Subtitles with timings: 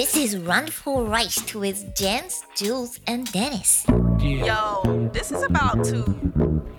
[0.00, 3.84] This is Run for Rice with Jens, Jules, and Dennis.
[4.18, 6.04] Yo, this is about to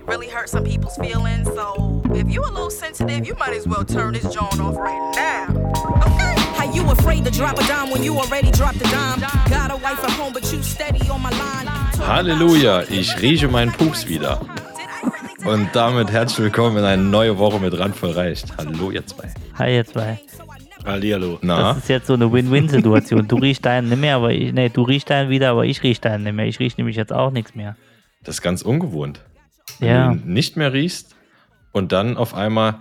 [0.08, 1.48] really hurt some people's feelings.
[1.54, 5.14] So if you a little sensitive, you might as well turn this joint off right
[5.16, 5.46] now.
[6.02, 6.34] Okay?
[6.58, 9.20] How you afraid to drop a dime when you already dropped a dime?
[9.52, 11.68] Got a wife at home, but you steady on my line.
[12.00, 14.42] Halleluja, ich rieche meinen Pups wieder.
[15.46, 18.58] Und damit herzlich willkommen in eine neue Woche mit Randvoll reicht.
[18.58, 19.32] Hallo ihr zwei.
[19.60, 20.20] Hi, ihr zwei.
[20.86, 21.39] Hallihallo.
[21.41, 23.27] Na, Das ist jetzt so eine Win-Win-Situation.
[23.27, 26.02] Du riechst deinen nicht mehr, aber ich, nee, du riechst deinen wieder, aber ich riech
[26.02, 26.45] deinen nicht mehr.
[26.45, 27.76] Ich riech nämlich jetzt auch nichts mehr.
[28.23, 29.22] das ist ganz ungewohnt.
[29.80, 30.08] Wenn Ja.
[30.13, 31.16] du ihn nicht mehr riechst
[31.72, 32.75] und dann auf einmal,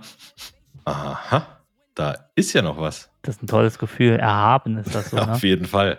[0.85, 1.47] aha,
[1.95, 3.09] da ist ja noch was.
[3.21, 4.15] Das ist ein tolles Gefühl.
[4.17, 5.31] Erhaben ist das so, ne?
[5.33, 5.97] Auf jeden Fall.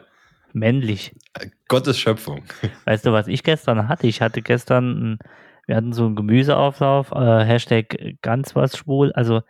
[0.53, 1.15] Männlich.
[1.69, 2.43] Gottes Schöpfung.
[2.85, 4.07] Weißt du, was ich gestern hatte?
[4.07, 5.19] Ich hatte gestern,
[5.67, 9.43] wir hatten so einen Gemüseauflauf, äh, Hashtag ganz was schwul, also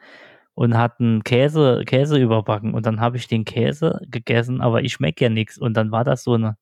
[0.54, 5.24] und hatten Käse, Käse überbacken und dann habe ich den Käse gegessen, aber ich schmecke
[5.24, 6.56] ja nichts und dann war das so eine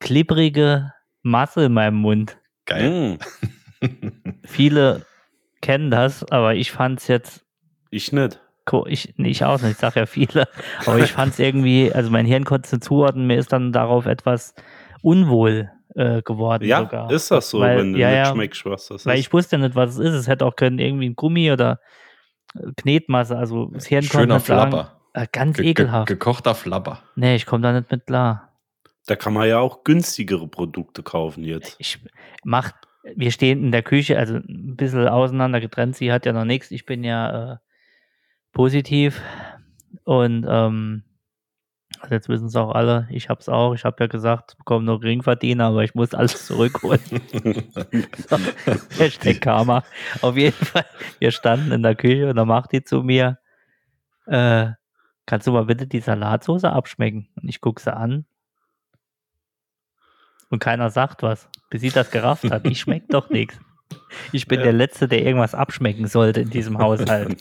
[0.00, 2.38] klibbrige Masse in meinem Mund.
[2.66, 3.18] Geil.
[3.82, 3.90] Hm,
[4.44, 5.04] Viele
[5.60, 7.44] kennen das, aber ich fand es jetzt
[7.90, 8.40] ich nicht.
[8.86, 10.48] ich, nee, ich auch nicht, ich sage ja viele,
[10.86, 13.72] aber ich fand es irgendwie, also mein Hirn konnte es nicht zuordnen, mir ist dann
[13.72, 14.54] darauf etwas
[15.02, 17.10] unwohl äh, geworden Ja, sogar.
[17.10, 19.26] ist das so, Weil- wenn du ja, nicht schmeckst, was das Weil ist?
[19.26, 20.14] ich wusste ja nicht, was es ist.
[20.14, 21.80] Es hätte auch können irgendwie ein Gummi oder
[22.76, 25.00] Knetmasse, also das Hirn konnte Schöner Flapper.
[25.14, 26.08] äh, ganz Ge ge ekelhaft.
[26.08, 27.02] gekochter Flapper.
[27.16, 28.48] nee, ich komme da nicht mit klar.
[29.06, 31.76] Da kann man ja auch günstigere Produkte kaufen jetzt.
[31.78, 31.98] Ich
[32.44, 32.72] mach,
[33.16, 35.96] wir stehen in der Küche, also ein bisschen auseinander getrennt.
[35.96, 36.70] Sie hat ja noch nichts.
[36.70, 37.56] Ich bin ja äh,
[38.52, 39.20] positiv
[40.04, 41.02] und ähm,
[42.00, 43.06] also jetzt wissen es auch alle.
[43.10, 43.74] Ich habe es auch.
[43.74, 47.00] Ich habe ja gesagt, bekomme nur Geringverdiener, aber ich muss alles zurückholen.
[48.28, 48.38] so,
[48.98, 49.84] Hashtag Karma.
[50.22, 50.86] Auf jeden Fall.
[51.18, 53.38] Wir standen in der Küche und dann macht die zu mir,
[54.26, 54.70] äh,
[55.26, 57.28] kannst du mal bitte die Salatsauce abschmecken?
[57.36, 58.24] Und ich gucke sie an.
[60.48, 62.66] Und keiner sagt was, bis sie das gerafft hat.
[62.66, 63.60] Ich schmeck doch nichts.
[64.32, 64.64] Ich bin Ja.
[64.64, 67.36] der Letzte, der irgendwas abschmecken sollte in diesem Haushalt.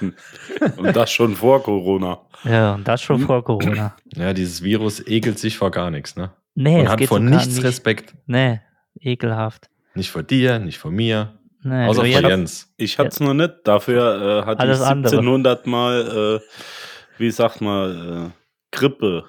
[0.76, 2.18] Und das schon vor Corona.
[2.44, 3.94] Ja, und das schon vor Corona.
[4.14, 6.30] Ja, dieses Virus ekelt sich vor gar nichts, ne?
[6.54, 7.64] Nee, Und es hat geht vor nichts nicht.
[7.64, 8.14] Respekt.
[8.26, 8.60] Nee,
[9.00, 9.70] ekelhaft.
[9.94, 11.38] Nicht vor dir, nicht vor mir.
[11.62, 12.72] Nee, Außer nur vor Jens.
[12.76, 13.52] Ich hatte es noch nicht.
[13.64, 15.12] Dafür äh, hatte Alles ich andere.
[15.12, 18.30] 1700 Mal, äh, wie sagt man, äh,
[18.76, 19.24] Grippe.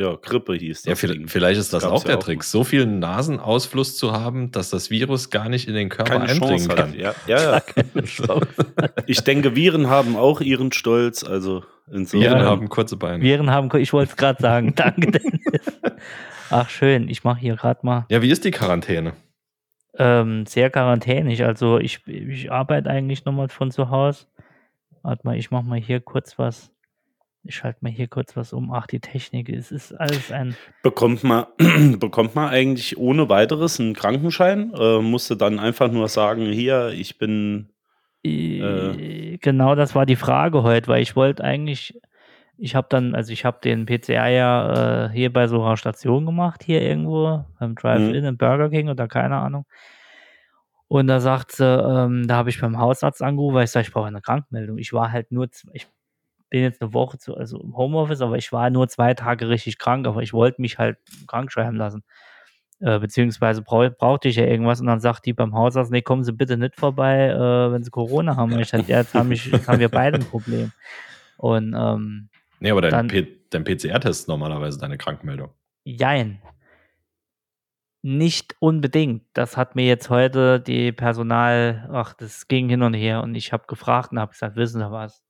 [0.00, 1.02] Ja, Grippe hieß das.
[1.02, 1.28] Ja, Ding.
[1.28, 2.42] vielleicht, ist das Gab's auch ja der auch Trick.
[2.42, 6.56] So viel Nasenausfluss zu haben, dass das Virus gar nicht in den Körper Keine eindringen
[6.58, 6.88] Chance kann.
[6.90, 6.96] hat.
[6.96, 7.62] Ja, ja, ja.
[9.06, 11.22] Ich denke, Viren haben auch ihren Stolz.
[11.22, 12.22] Also insofern.
[12.30, 12.46] Viren Ja.
[12.46, 13.22] haben kurze Beine.
[13.22, 14.74] Viren haben, ich wollte es gerade sagen.
[14.76, 15.40] Danke, Dennis.
[16.48, 17.08] Ach, schön.
[17.08, 19.12] Ich mache hier gerade mal Ja, wie ist die Quarantäne?
[19.98, 21.42] ähm, sehr quarantänisch.
[21.42, 24.24] Also ich, ich arbeite eigentlich nochmal von zu Hause.
[25.02, 26.70] Warte mal, ich mache mal hier kurz was.
[27.42, 28.70] Ich schalte mal hier kurz was um.
[28.72, 29.48] Ach, die Technik.
[29.48, 30.54] Es ist alles ein.
[30.82, 31.46] Bekommt man,
[31.98, 34.72] bekommt man eigentlich ohne weiteres einen Krankenschein?
[34.74, 37.70] Äh, musste dann einfach nur sagen, hier, ich bin.
[38.22, 41.98] Äh, Genau, das war die Frage heute, weil ich wollte eigentlich,
[42.58, 46.26] ich habe dann, also ich habe den PCR ja äh, hier bei so einer Station
[46.26, 49.64] gemacht, hier irgendwo, beim Drive-In im Burger King oder keine Ahnung.
[50.88, 53.92] Und da sagt sie, ähm, da habe ich beim Hausarzt angerufen, weil ich sage, ich
[53.94, 54.76] brauche eine Krankmeldung.
[54.76, 55.86] Ich war halt nur, ich
[56.50, 59.78] bin jetzt eine Woche zu, also im Homeoffice, aber ich war nur zwei Tage richtig
[59.78, 62.02] krank, aber ich wollte mich halt krank schreiben lassen.
[62.80, 66.24] Äh, beziehungsweise brau brauchte ich ja irgendwas und dann sagt die beim Hausarzt, nee, kommen
[66.24, 68.58] Sie bitte nicht vorbei, äh, wenn Sie Corona haben.
[68.58, 70.72] Ich ja, jetzt haben, ich, jetzt haben wir beide ein Problem.
[71.36, 72.28] Und ähm,
[72.60, 73.08] Nee, aber dein,
[73.48, 75.50] dein PCR-Test ist normalerweise deine Krankmeldung.
[75.84, 76.42] jein.
[78.02, 79.24] Nicht unbedingt.
[79.34, 83.52] Das hat mir jetzt heute die Personal, ach, das ging hin und her und ich
[83.52, 85.22] habe gefragt und habe gesagt, wissen Sie was?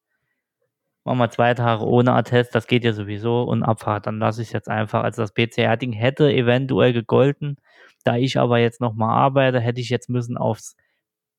[1.04, 4.48] Machen wir zwei Tage ohne Attest, das geht ja sowieso und Abfahrt, dann lasse ich
[4.48, 5.02] es jetzt einfach.
[5.02, 7.56] Also das PCR-Ding hätte eventuell gegolten,
[8.04, 10.76] da ich aber jetzt nochmal arbeite, hätte ich jetzt müssen aufs,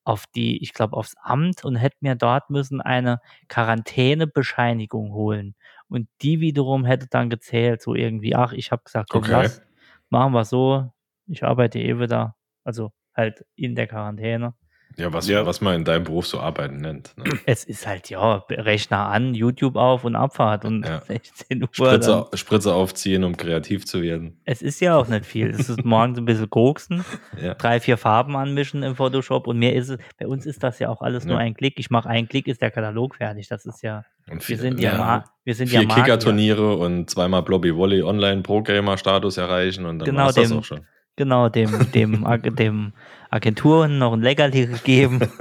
[0.03, 5.55] auf die, ich glaube, aufs Amt und hätte mir dort müssen eine Quarantänebescheinigung holen.
[5.89, 9.31] Und die wiederum hätte dann gezählt, so irgendwie, ach, ich habe gesagt, komm, Okay.
[9.31, 9.61] lass,
[10.09, 10.91] machen wir so,
[11.27, 14.53] ich arbeite eh wieder, also halt in der Quarantäne.
[14.97, 15.45] Ja, was, Ja.
[15.45, 17.13] was man in deinem Beruf so arbeiten nennt.
[17.17, 17.23] Ne?
[17.45, 21.01] Es ist halt, ja, Rechner an, YouTube auf und Abfahrt und Ja.
[21.07, 21.69] 16 Uhr.
[21.71, 24.39] Spritze, Spritze aufziehen, um kreativ zu werden.
[24.45, 25.49] es ist ja auch nicht viel.
[25.49, 27.03] Es ist morgens ein bisschen koksen,
[27.41, 27.53] Ja.
[27.53, 30.89] drei, vier Farben anmischen im Photoshop und mehr ist es, bei uns ist das ja
[30.89, 31.41] auch alles nur Ja.
[31.41, 31.79] ein Klick.
[31.79, 33.47] Ich mache einen Klick, ist der Katalog fertig.
[33.47, 35.87] Das ist ja, Und wir vier, sind ja, Ma wir sind vier ja.
[35.95, 40.81] Kicker-Turniere und zweimal Blobby Volley Online Pro-Gamer-Status erreichen und dann Genau, das dem- auch schon.
[41.17, 42.93] Genau, dem, dem, dem
[43.31, 45.21] Agenturen noch ein Leckerli gegeben.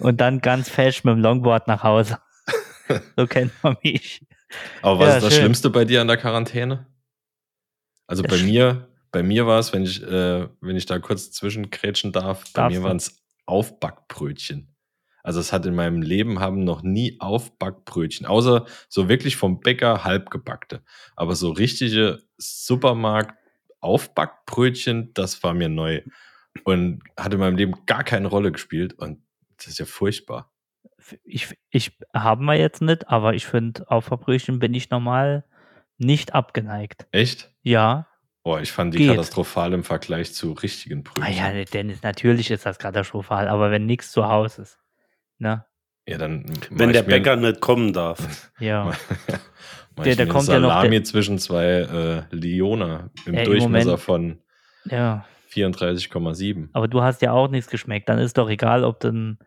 [0.00, 2.18] und dann ganz fesch mit dem Longboard nach Hause.
[3.16, 4.26] so kennt man mich.
[4.80, 5.42] Aber was Ja, ist das schön.
[5.42, 6.86] Schlimmste bei dir an der Quarantäne?
[8.06, 12.12] Also bei mir, bei mir war es, wenn ich, äh, wenn ich da kurz zwischenkrätschen
[12.12, 14.74] darf, bei Darfst mir waren es Aufbackbrötchen.
[15.22, 20.02] Also es hat in meinem Leben haben noch nie Aufbackbrötchen, außer so wirklich vom Bäcker
[20.04, 20.82] halbgebackte.
[21.14, 23.41] Aber so richtige Supermarkt
[23.82, 26.02] Aufbackbrötchen, das war mir neu
[26.64, 29.22] und hat in meinem Leben gar keine Rolle gespielt und
[29.56, 30.50] das ist ja furchtbar.
[31.24, 35.44] Ich, ich haben wir jetzt nicht, aber ich finde, auf Verbrüchen bin ich normal
[35.98, 37.06] nicht abgeneigt.
[37.12, 37.52] Echt?
[37.62, 38.08] Ja.
[38.44, 39.10] Boah, ich fand die Geht.
[39.10, 41.36] katastrophal im Vergleich zu richtigen Ah Brötchen.
[41.36, 44.78] ja, Dennis, natürlich ist das katastrophal, aber wenn nichts zu Hause ist.
[45.38, 45.64] Ne?
[46.08, 48.50] Ja, dann Wenn der Bäcker nicht kommen darf.
[48.60, 48.84] Ja.
[48.84, 48.98] mach
[50.04, 53.44] Der- ich der mir kommt ja noch- Salami der- zwischen zwei äh, Leona im im
[53.44, 54.38] Durchmesser Moment- von
[54.86, 55.24] ja.
[55.52, 56.68] 34,7.
[56.72, 58.08] Aber du hast ja auch nichts geschmeckt.
[58.08, 59.38] Dann ist doch egal, ob ein,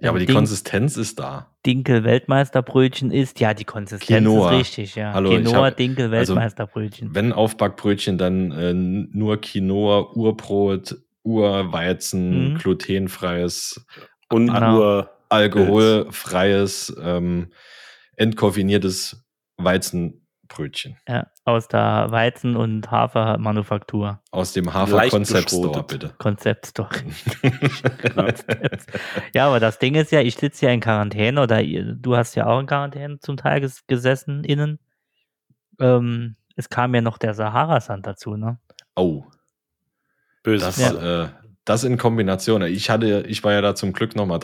[0.00, 1.52] Ja, aber ein die Ding- Konsistenz ist da.
[1.64, 3.38] Dinkel-Weltmeisterbrötchen isst.
[3.40, 4.50] Ja, die Konsistenz Quinoa.
[4.52, 5.12] ist richtig, ja.
[5.14, 7.14] Hallo, Quinoa, hab- Dinkel-Weltmeisterbrötchen.
[7.14, 12.58] Wenn Aufbackbrötchen, dann äh, nur Quinoa, Urbrot, Urweizen, Mhm.
[12.58, 13.86] glutenfreies,
[14.30, 14.72] Und Genau.
[14.72, 17.52] nur alkoholfreies, ähm,
[18.16, 19.24] entkoffiniertes
[19.56, 24.20] Weizenbrötchen ja, aus der Weizen- und Hafermanufaktur.
[24.30, 25.86] aus dem Leicht Hafer Concept Store, geschrotet.
[25.88, 26.14] bitte.
[26.18, 27.12] Konzeptstory.
[29.34, 32.46] ja, aber das Ding ist ja, ich sitze ja in Quarantäne oder du hast ja
[32.46, 34.78] auch in Quarantäne zum Teil ges gesessen innen.
[35.80, 38.58] Ähm, es kam ja noch der Sahara-Sand dazu, ne?
[38.96, 39.24] Oh,
[40.42, 40.64] böse.
[40.66, 41.24] Das, Falle.
[41.24, 42.62] äh, das in Kombination.
[42.62, 44.40] Ich hatte, ich war ja da zum Glück noch mal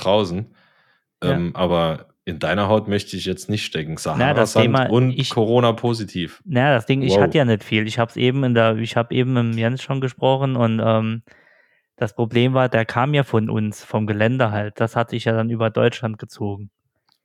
[1.29, 1.47] draußen.
[1.49, 3.97] Ähm, aber in deiner Haut möchte ich jetzt nicht stecken.
[3.99, 6.41] Sahara das Sand Thema, und ich- Corona positiv.
[6.47, 7.21] Naja, das Ding, ich Wow.
[7.23, 7.87] hatte ja nicht viel.
[7.87, 11.23] Ich habe es eben in der, ich habe eben mit Jens schon gesprochen und ähm,
[11.97, 14.81] das Problem war, der kam ja von uns, vom Gelände halt.
[14.81, 16.71] Das hat sich ja dann über Deutschland gezogen.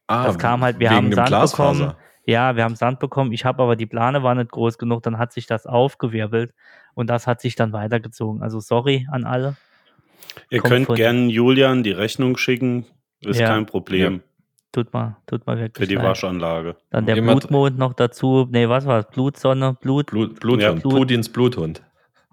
[0.07, 1.73] Ah, Das kam halt, wir haben Sand Glasfaser.
[1.85, 1.95] bekommen.
[2.25, 3.31] Ja, wir haben Sand bekommen.
[3.31, 5.01] Ich habe aber die Plane war nicht groß genug.
[5.01, 6.53] Dann hat sich das aufgewirbelt
[6.93, 8.43] und das hat sich dann weitergezogen.
[8.43, 9.55] Also sorry an alle.
[10.51, 12.85] Ihr kommt könnt von- gern Julian die Rechnung schicken.
[13.21, 13.47] Ist Ja.
[13.47, 14.21] kein Problem
[14.71, 16.05] Tut mal, tut mal wirklich für die leid.
[16.05, 16.75] Waschanlage.
[16.91, 18.47] Dann der Jemand- Blutmond noch dazu.
[18.51, 19.11] Nee, was war das?
[19.11, 20.61] Blutsonne, Blut, Blut, Bluthund.
[20.61, 21.81] Ja, Blut- Putins Bluthund.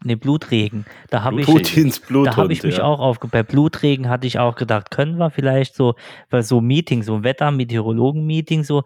[0.05, 0.85] nee, Blutregen.
[1.09, 2.37] Da habe ich Putins Bluthund.
[2.37, 2.85] Da habe ich mich ja.
[2.85, 5.95] auch aufge bei Blutregen hatte ich auch gedacht, können wir vielleicht so
[6.29, 8.83] bei so Meeting, so Wetter Meteorologen Meeting so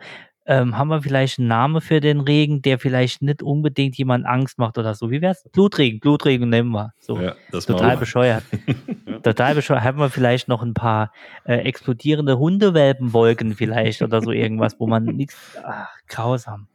[0.50, 4.58] ähm, haben wir vielleicht einen Namen für den Regen, der vielleicht nicht unbedingt jemand Angst
[4.58, 5.08] macht oder so.
[5.08, 5.49] Wie wär's?
[5.52, 6.93] Blutregen, Blutregen nehmen wir.
[6.99, 7.17] So.
[7.20, 8.43] Ja, das Total bescheuert.
[9.23, 9.85] Total bescheuert.
[9.85, 11.12] Haben wir vielleicht noch ein paar
[11.44, 15.37] äh, explodierende Hundewelpenwolken vielleicht oder so irgendwas, wo man nichts.
[15.64, 16.67] Ach, grausam.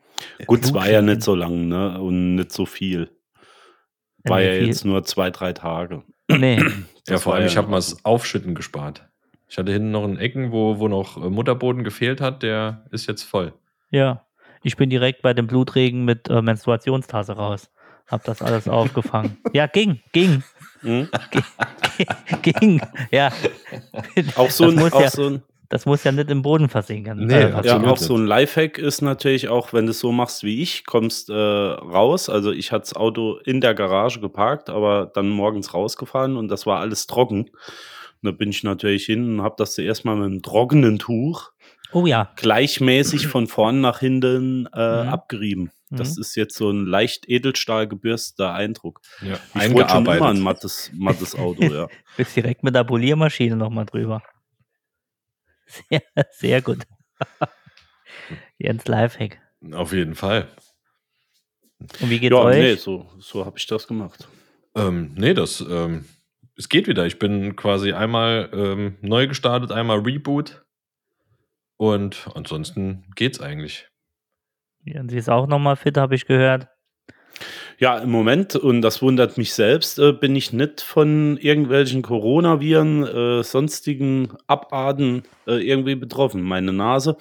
[0.46, 2.00] Gut, es war ja nicht so lang ne?
[2.00, 3.10] und nicht so viel.
[4.24, 6.04] War ja viel- jetzt nur zwei, drei Tage.
[6.30, 6.64] Nee.
[7.08, 9.08] Ja, vor allem, ja ich habe mal das Aufschütten gespart.
[9.48, 13.06] Ich hatte hinten noch ein Ecken, wo, wo noch äh, Mutterboden gefehlt hat, der ist
[13.06, 13.54] jetzt voll.
[13.96, 14.26] Ja,
[14.62, 17.70] ich bin direkt bei dem Blutregen mit äh, Menstruationstasse raus.
[18.08, 19.38] Hab das alles aufgefangen.
[19.54, 20.44] Ja, ging, ging,
[20.82, 21.08] Hm?
[22.42, 22.82] ging.
[23.12, 23.32] Ja,
[24.36, 26.68] Auch so Das ein, muss auch ja- so ein, das muss ja nicht im Boden
[26.70, 27.26] versinken.
[27.26, 27.86] Nee, Äh, absolut.
[27.86, 30.86] ja, auch so ein Lifehack ist natürlich auch, wenn du es so machst wie ich,
[30.86, 32.30] kommst äh, raus.
[32.30, 36.66] Also ich hatte das Auto in der Garage geparkt, aber dann morgens rausgefahren und das
[36.66, 37.46] war alles trocken.
[37.50, 37.52] Und
[38.22, 41.52] da bin ich natürlich hin und habe das zuerst mal mit einem trockenen Tuch
[41.96, 45.10] Oh ja, gleichmäßig von vorn nach hinten äh, Mhm.
[45.10, 45.72] abgerieben.
[45.92, 46.22] Das Mhm.
[46.22, 49.00] ist jetzt so ein leicht Edelstahl gebürsteter Eindruck.
[49.22, 50.44] Ja, Ich wollte schon immer ein eingearbeitet.
[50.44, 51.88] mattes, mattes Auto, ja.
[52.18, 54.22] bist direkt mit der Poliermaschine nochmal drüber.
[55.68, 56.84] Sehr, sehr gut.
[58.58, 59.40] Jens Lifehack.
[59.72, 60.50] Auf jeden Fall.
[62.02, 62.58] Und wie geht's ja, euch?
[62.58, 64.28] nee, so, so habe ich das gemacht.
[64.76, 66.06] Ähm, nee, das, ähm,
[66.58, 67.06] es geht wieder.
[67.06, 70.65] Ich bin quasi einmal ähm, neu gestartet, einmal Reboot.
[71.78, 73.90] Und ansonsten geht's eigentlich.
[74.84, 76.68] Jens ist auch nochmal fit, habe ich gehört.
[77.78, 83.04] Ja, im Moment, und das wundert mich selbst, äh, bin ich nicht von irgendwelchen Coronaviren,
[83.06, 86.42] äh, sonstigen Abarten äh, irgendwie betroffen.
[86.42, 87.18] Meine Nase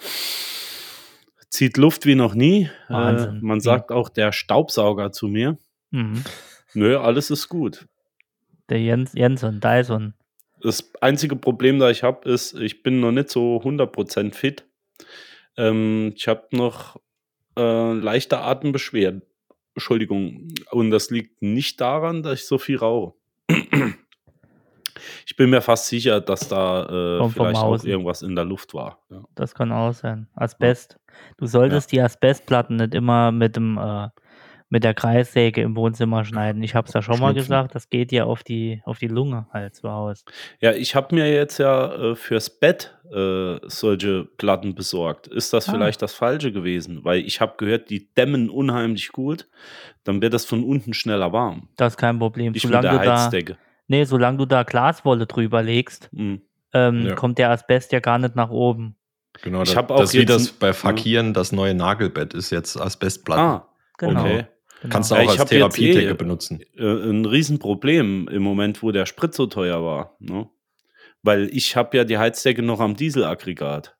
[1.49, 2.69] zieht Luft wie noch nie.
[2.89, 5.57] Äh, man sagt auch der Staubsauger zu mir.
[5.91, 6.23] Mhm.
[6.73, 7.87] Nö, alles ist gut.
[8.69, 10.13] Der Jens, Jens und Dyson.
[10.65, 14.65] Das einzige Problem, das ich habe, ist, ich bin noch nicht so 100% fit.
[15.57, 16.99] Ähm, ich habe noch
[17.55, 19.21] äh, leichte Atembeschwerden.
[19.75, 20.47] Entschuldigung.
[20.71, 23.13] Und das liegt nicht daran, dass ich so viel rauche.
[25.27, 29.03] Ich bin mir fast sicher, dass da äh, vielleicht auch irgendwas in der Luft war.
[29.09, 29.23] Ja.
[29.35, 30.27] Das kann auch sein.
[30.33, 30.97] Asbest.
[31.37, 34.07] Du solltest die Asbestplatten nicht immer mit dem, äh,
[34.69, 36.63] mit der Kreissäge im Wohnzimmer schneiden.
[36.63, 37.35] Ich habe es ja schon mal Schnupfen.
[37.43, 40.23] gesagt, das geht ja auf die, auf die Lunge halt zu Hause.
[40.59, 45.27] Ja, ich habe mir jetzt ja äh, fürs Bett äh, solche Platten besorgt.
[45.27, 45.71] Ist das Ah.
[45.73, 47.03] vielleicht das Falsche gewesen?
[47.05, 49.47] Weil ich habe gehört, die dämmen unheimlich gut.
[50.03, 51.69] Dann wird das von unten schneller warm.
[51.77, 52.53] Das ist kein Problem.
[52.55, 53.57] Ich mit Solange der du da, Heizdecke.
[53.87, 56.41] nee, solange du da Glaswolle drüber legst, Mhm.
[56.73, 57.15] ähm, Ja.
[57.15, 58.95] kommt der Asbest ja gar nicht nach oben.
[59.43, 62.49] Genau, Ich das, hab auch das ist wie das bei Fakieren, das neue Nagelbett ist
[62.51, 63.43] jetzt Asbestplatten.
[63.43, 63.67] Ah,
[63.99, 64.21] Genau.
[64.21, 64.47] okay.
[64.81, 64.93] Genau.
[64.93, 66.61] Kannst du Ja, auch ich als Therapiedecke eh- benutzen.
[66.77, 70.15] Äh, ein Riesenproblem im Moment, wo der Sprit so teuer war.
[70.19, 70.47] Ne?
[71.23, 73.95] Weil ich habe ja die Heizdecke noch am Dieselaggregat.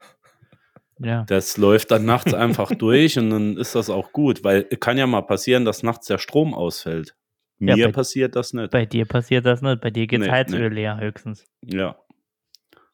[1.00, 1.24] Ja.
[1.28, 5.08] Das läuft dann nachts einfach durch und dann ist das auch gut, weil kann ja
[5.08, 7.16] mal passieren, dass nachts der Strom ausfällt.
[7.60, 8.72] Ja, Mir bei- passiert das nicht.
[8.72, 9.82] Bei dir passiert das nicht.
[9.82, 10.76] Bei dir geht Nee, Heizöl nee.
[10.76, 11.46] leer höchstens.
[11.62, 11.98] Ja.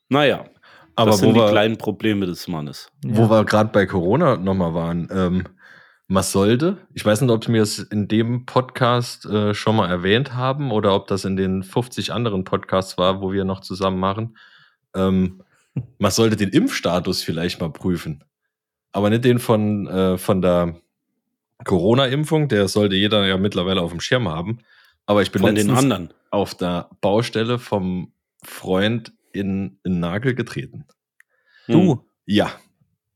[0.10, 0.46] Naja,
[0.96, 2.92] Aber das wo sind die wir, kleinen Probleme des Mannes.
[3.06, 3.30] wo Ja.
[3.30, 5.44] wir gerade bei Corona nochmal waren, ähm,
[6.12, 10.34] man sollte, ich weiß nicht, ob wir es in dem Podcast äh, schon mal erwähnt
[10.34, 14.38] haben oder ob das in den 50 anderen Podcasts war, wo wir noch zusammen machen.
[14.94, 15.42] Ähm,
[16.00, 18.26] man sollte den Impfstatus vielleicht mal prüfen.
[18.92, 20.82] Aber nicht den von, äh, von der
[21.64, 24.60] Corona-Impfung, der sollte jeder ja mittlerweile auf dem Schirm haben.
[25.06, 26.14] Aber ich bin Von den anderen.
[26.30, 28.12] auf der Baustelle vom
[28.44, 30.84] Freund in einen Nagel getreten.
[31.68, 32.52] Du, Ja,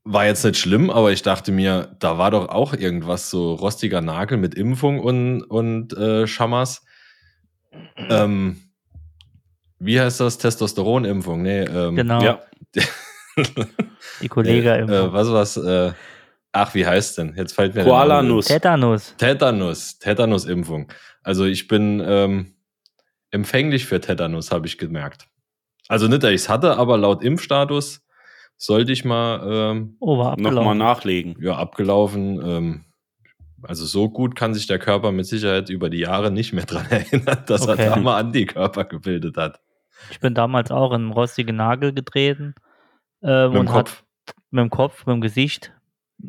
[0.06, 4.00] war jetzt nicht schlimm, aber ich dachte mir, da war doch auch irgendwas so rostiger
[4.00, 6.84] Nagel mit Impfung und, und äh, Schammers.
[8.08, 8.56] Ähm,
[9.78, 10.38] wie heißt das?
[10.38, 11.42] Testosteronimpfung?
[11.42, 12.22] Nee, ähm, genau.
[12.22, 12.40] Ja,
[14.22, 15.56] Die Kollege äh, äh, was was?
[15.58, 15.92] Äh,
[16.52, 17.34] ach, wie heißt denn?
[17.36, 18.46] Jetzt fällt mir der Koala Name- Nuss.
[18.46, 19.14] Tetanus.
[19.18, 20.90] Tetanus, Tetanus-Impfung.
[21.22, 22.54] Also ich bin ähm,
[23.30, 25.26] empfänglich für Tetanus, habe ich gemerkt.
[25.88, 28.05] Also nicht, dass ich es hatte, aber laut Impfstatus
[28.58, 31.36] sollte ich mal ähm, Oh, nochmal nachlegen.
[31.40, 32.40] ja, abgelaufen.
[32.44, 32.84] Ähm,
[33.62, 36.86] also so gut kann sich der Körper mit Sicherheit über die Jahre nicht mehr dran
[36.90, 37.82] erinnern, dass Okay.
[37.84, 39.60] er da mal Antikörper gebildet hat.
[40.10, 42.54] Ich bin damals auch in einen rostigen Nagel getreten.
[43.22, 44.04] Ähm, Mit dem und hat Kopf.
[44.50, 45.72] mit dem Kopf, mit dem Gesicht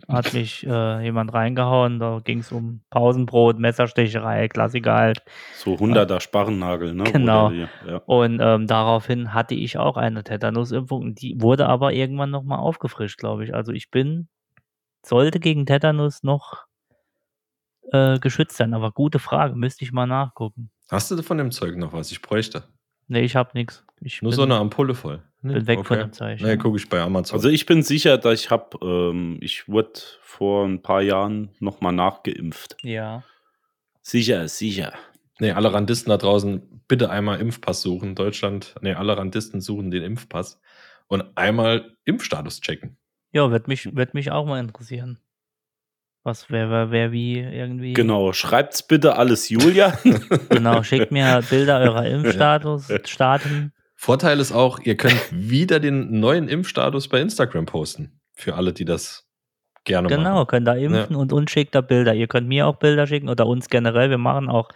[0.09, 1.99] hat mich äh, jemand reingehauen.
[1.99, 5.23] Da ging es um Pausenbrot, Messerstecherei, Klassiker halt.
[5.55, 7.03] So 100er Sparrennagel, ne?
[7.05, 7.51] Genau.
[7.51, 7.97] Wie- Ja.
[8.05, 11.15] Und ähm, daraufhin hatte ich auch eine Tetanusimpfung.
[11.15, 13.53] Die wurde aber irgendwann nochmal aufgefrischt, glaube ich.
[13.55, 14.27] Also ich bin,
[15.05, 16.65] sollte gegen Tetanus noch
[17.91, 18.73] äh, geschützt sein.
[18.73, 20.69] Aber gute Frage, müsste ich mal nachgucken.
[20.89, 22.11] Hast du von dem Zeug noch was?
[22.11, 22.63] Ich bräuchte.
[23.07, 23.85] Nee, ich habe nichts.
[24.01, 25.23] Ich Nur bin, so eine Ampulle voll.
[25.53, 26.45] Bin weg von dem Zeichen.
[26.45, 27.37] Nee, gucke ich bei Amazon.
[27.37, 31.93] Also ich bin sicher, dass ich habe, ähm, ich wurde vor ein paar Jahren nochmal
[31.93, 32.77] nachgeimpft.
[32.83, 33.23] Ja.
[34.01, 34.93] Sicher, sicher.
[35.39, 38.15] Nee, alle Randisten da draußen, bitte einmal Impfpass suchen.
[38.15, 40.59] Deutschland, nee, alle Randisten suchen den Impfpass
[41.07, 42.97] und einmal Impfstatus checken.
[43.31, 45.19] Ja, wird mich, wird mich auch mal interessieren.
[46.23, 47.93] Was, wer, wer, wer wie irgendwie.
[47.93, 49.97] Genau, schreibt's bitte alles Julia.
[50.49, 53.71] Genau, schickt mir Bilder eurer Impfstatus, Staaten.
[53.99, 58.19] Vorteil ist auch, ihr könnt wieder den neuen Impfstatus bei Instagram posten.
[58.35, 59.25] Für alle, die das
[59.85, 60.47] gerne Genau, machen.
[60.47, 62.13] könnt da impfen und uns schickt da Bilder.
[62.13, 64.09] Ihr könnt mir auch Bilder schicken oder uns generell.
[64.11, 64.69] Wir machen auch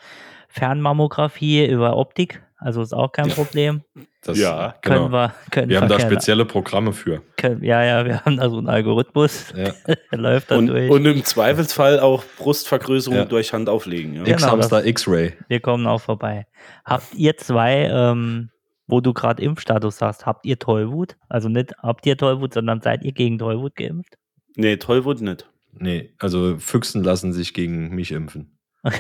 [0.50, 2.42] Fernmammographie über Optik.
[2.58, 3.82] Also ist auch kein Problem.
[4.24, 5.12] Das, Ja, Können genau.
[5.12, 7.24] wir, können Wir haben da gerne- spezielle Programme für.
[7.38, 9.72] Können, ja, ja, wir haben da so einen Algorithmus, Ja.
[9.86, 10.92] der läuft da und, durch.
[10.92, 13.26] und im Zweifelsfall auch Brustvergrößerung Ja.
[13.26, 14.14] durch Hand auflegen.
[14.14, 14.24] Ja?
[14.24, 15.34] Genau, X-Hamster, X-Ray.
[15.48, 16.46] Wir kommen auch vorbei.
[16.86, 18.50] Habt ihr zwei, ähm,
[18.92, 21.18] wo du gerade Impfstatus hast, habt ihr Tollwut?
[21.30, 24.18] Also nicht habt ihr Tollwut, sondern seid ihr gegen Tollwut geimpft?
[24.56, 25.50] Nee, Tollwut nicht.
[25.72, 28.60] Nee, also Füchsen lassen sich gegen mich impfen.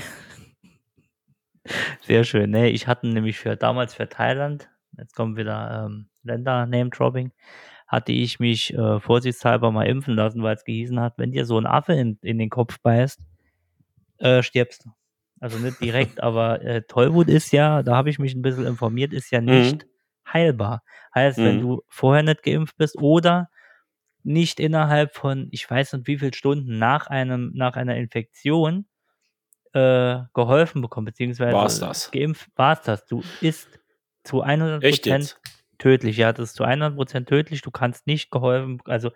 [2.01, 2.49] Sehr schön.
[2.51, 7.31] Nee, ich hatte nämlich für damals für Thailand, jetzt kommt wieder ähm, Länder-Name-Dropping,
[7.87, 11.57] hatte ich mich äh, vorsichtshalber mal impfen lassen, weil es gehießen hat, wenn dir so
[11.57, 13.19] ein Affe in, in den Kopf beißt,
[14.19, 14.91] äh, stirbst du.
[15.41, 19.13] Also nicht direkt, aber äh, Tollwut ist ja, da habe ich mich ein bisschen informiert,
[19.13, 19.87] ist ja nicht
[20.31, 20.83] heilbar.
[21.15, 21.61] Heißt, wenn Mhm.
[21.61, 23.49] du vorher nicht geimpft bist oder
[24.23, 28.87] nicht innerhalb von, ich weiß nicht wie viele Stunden nach einem, nach einer Infektion
[29.73, 32.11] äh, geholfen bekommen, beziehungsweise War's das?
[32.11, 33.05] geimpft, war es das.
[33.07, 33.79] Du ist
[34.23, 35.39] zu 100 Echt Prozent?
[35.81, 36.17] Tödlich.
[36.17, 37.61] Ja, das ist zu 100 Prozent tödlich.
[37.61, 39.11] Du kannst nicht geholfen, also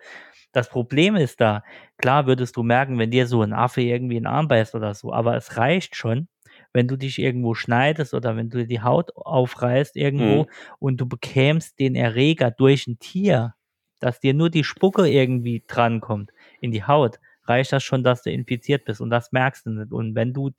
[0.52, 1.62] das Problem ist da,
[1.98, 4.94] klar würdest du merken, wenn dir so ein Affe irgendwie in den Arm beißt oder
[4.94, 6.28] so, aber es reicht schon,
[6.72, 10.48] wenn du dich irgendwo schneidest oder wenn du dir die Haut aufreißt irgendwo Mhm.
[10.78, 13.54] und du bekämst den Erreger durch ein Tier,
[14.00, 16.30] dass dir nur die Spucke irgendwie drankommt
[16.60, 19.92] in die Haut, reicht das schon, dass du infiziert bist und das merkst du nicht.
[19.92, 20.50] Und wenn du,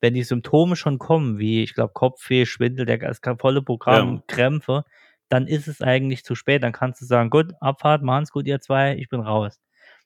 [0.00, 4.22] wenn die Symptome schon kommen, wie ich glaube Kopfweh, Schwindel, der, das volle Programm, Ja.
[4.26, 4.84] Krämpfe,
[5.28, 6.62] dann ist es eigentlich zu spät.
[6.62, 9.60] Dann kannst du sagen, gut, Abfahrt, machen's gut, ihr zwei, ich bin raus.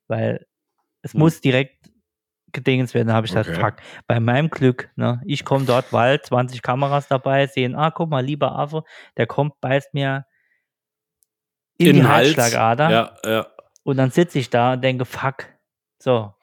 [0.08, 0.46] Weil
[1.02, 1.20] es Mhm.
[1.20, 1.90] muss direkt
[2.52, 3.12] gedingens werden.
[3.12, 3.60] Habe ich gesagt, Okay.
[3.60, 3.74] fuck,
[4.06, 8.24] bei meinem Glück, ne, ich komme dort, weil 20 Kameras dabei sehen, ah, guck mal,
[8.24, 8.84] lieber Affe,
[9.16, 10.26] der kommt, beißt mir
[11.78, 12.36] in, die den Hals.
[12.36, 13.46] Halsschlagader Ja, ja.
[13.84, 15.46] und dann sitze ich da und denke, fuck,
[15.98, 16.34] so.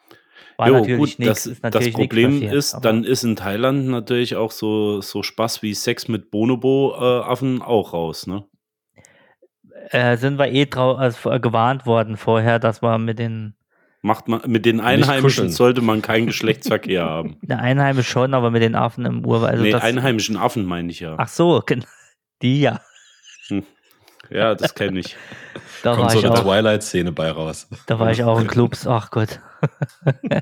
[0.57, 3.87] War Jo, natürlich gut, nix, das, ist das Problem passiert, ist, dann ist in Thailand
[3.87, 8.45] natürlich auch so, so Spaß wie Sex mit Bonobo-Affen auch raus, ne?
[9.91, 13.55] Äh, sind wir eh trau also, äh, gewarnt worden vorher, dass wir mit den
[14.01, 14.79] Macht man, mit den.
[14.79, 17.37] Einheimischen sollte man keinen Geschlechtsverkehr haben.
[17.41, 19.51] der Einheimischen schon, aber mit den Affen im Urwald.
[19.51, 21.15] Also nee, das, einheimischen Affen meine ich ja.
[21.17, 21.61] ach so,
[22.41, 22.79] die ja.
[24.29, 25.15] Ja, das kenne ich.
[25.81, 27.69] Da Kommt war, so ich eine auch, Twilight Szene bei raus.
[27.87, 28.85] da war ich auch in Clubs.
[28.85, 29.39] Ach Gott.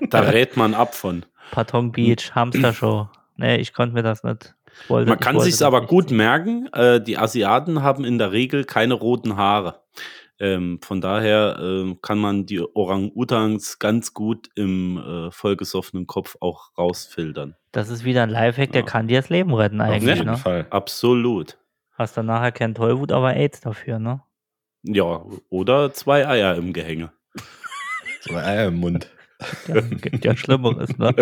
[0.09, 1.27] Da rät man ab von.
[1.51, 3.07] Patong Beach, Hamster Show.
[3.35, 4.55] Nee, ich konnte mir das nicht.
[4.87, 6.17] Wollte, Man kann das aber gut sehen.
[6.17, 9.81] merken, äh, die Asiaten haben in der Regel keine roten Haare.
[10.39, 16.77] Ähm, von daher ähm, kann man die Orang-Utans ganz gut im äh, vollgesoffenen Kopf auch
[16.77, 17.55] rausfiltern.
[17.71, 18.87] Das ist wieder ein Lifehack, der Ja.
[18.87, 20.15] kann dir das Leben retten Auf eigentlich.
[20.15, 20.37] jeden Ne?
[20.37, 20.67] Fall.
[20.69, 21.57] Absolut.
[21.93, 24.21] Hast dann nachher kein Tollwut, aber AIDS dafür, ne?
[24.83, 27.11] Ja, oder zwei Eier im Gehänge.
[28.29, 29.09] Ein Eier im Mund.
[29.67, 31.13] Ja, gibt ja Schlimmeres, ne?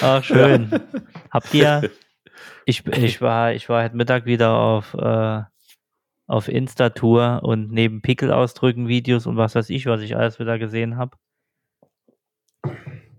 [0.00, 0.70] Ach, schön.
[1.30, 1.90] Habt ihr,
[2.66, 5.42] ich, ich, war, ich war heute Mittag wieder auf, äh,
[6.26, 10.58] auf Insta-Tour und neben Pickel ausdrücken Videos und was weiß ich, was ich alles wieder
[10.58, 11.16] gesehen habe.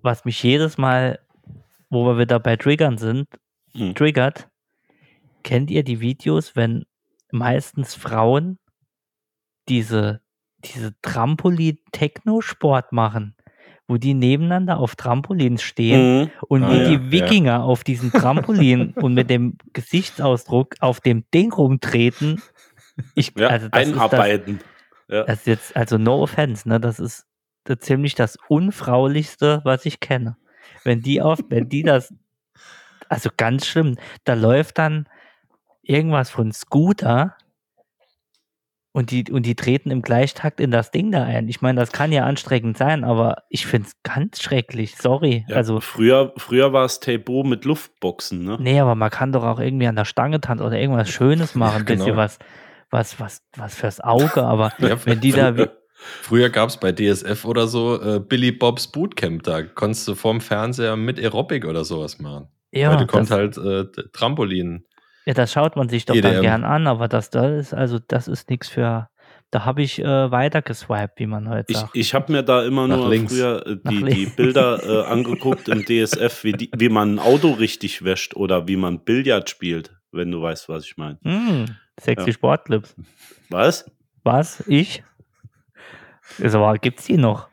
[0.04, 1.20] Was mich jedes Mal,
[1.90, 3.28] wo wir wieder bei Triggern sind,
[3.78, 3.96] Hm.
[3.96, 4.50] triggert,
[5.44, 6.86] kennt ihr die Videos, wenn
[7.32, 8.60] meistens Frauen
[9.70, 10.22] diese,
[10.60, 13.37] diese Trampolin-Techno-Sport machen,
[13.88, 16.32] wo die nebeneinander auf Trampolins stehen Mhm.
[16.50, 21.24] und Ah, wie ja, die Wikinger auf diesem Trampolin und mit dem Gesichtsausdruck auf dem
[21.34, 22.42] Ding rumtreten.
[23.16, 24.60] Ich, Ja, also das das, einarbeiten.
[25.08, 25.24] ja.
[25.24, 26.80] das ist jetzt, also no offense, ne?
[26.80, 27.26] Das ist
[27.68, 30.38] so ziemlich das Unfraulichste, was ich kenne.
[30.84, 32.14] Wenn die auf, wenn die das,
[33.10, 35.08] also ganz schlimm, da läuft dann
[35.84, 37.36] irgendwas von Scooter
[38.98, 41.48] und die, und die treten im Gleichtakt in das Ding da ein.
[41.50, 44.96] Ich meine, das kann ja anstrengend sein, aber ich finde es ganz schrecklich.
[44.96, 45.46] Sorry.
[45.48, 48.58] Ja, Also, früher, früher war es Tabo mit Luftboxen, ne?
[48.60, 51.82] nee, aber man kann doch auch irgendwie an der Stange tanzen oder irgendwas Schönes machen,
[51.82, 52.18] ein bisschen genau.
[52.18, 52.40] was,
[52.90, 55.68] was, was, was fürs Auge, aber Ja, wenn die da wie,
[56.24, 59.44] Früher gab es bei DSF oder so äh, Billy Bobs Bootcamp.
[59.44, 62.48] Da konntest du vorm Fernseher mit Aerobic oder sowas machen.
[62.72, 64.87] ja, Heute kommt das, halt äh, Trampolin.
[65.28, 66.42] Ja, das schaut man sich doch dann EDM.
[66.42, 69.10] gern an, aber das da ist, also das ist nichts für.
[69.52, 71.96] Da habe ich äh, weiter geswiped, wie man heute Ich, sagt.
[71.96, 73.34] ich habe mir da immer Nach nur links.
[73.34, 77.52] früher äh, die, die Bilder äh, angeguckt im DSF, wie, die, wie man ein Auto
[77.52, 81.18] richtig wäscht oder wie man Billard spielt, wenn du weißt, was ich meine.
[81.24, 81.66] Hm,
[82.00, 82.34] sexy Ja.
[82.34, 82.96] Sportclips.
[83.50, 83.90] Was?
[84.24, 84.64] Was?
[84.68, 85.04] Ich?
[86.40, 87.48] Ist aber, gibt's die noch?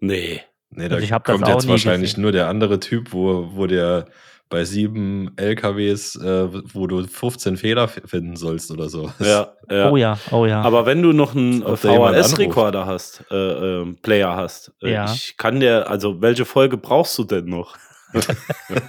[0.00, 0.42] Nee.
[0.70, 2.22] Nee, da Also ich das kommt auch jetzt nie wahrscheinlich gesehen.
[2.22, 4.06] nur der andere Typ, wo, wo der
[4.48, 9.12] bei sieben LKWs, äh, wo du 15 Fehler finden sollst oder so.
[9.18, 9.90] Ja, ja.
[9.90, 10.62] Oh ja, oh ja.
[10.62, 15.12] Aber wenn du noch einen VHS-Rekorder hast, äh, ähm, Player hast, äh, Ja.
[15.12, 17.76] ich kann dir, also welche Folge brauchst du denn noch?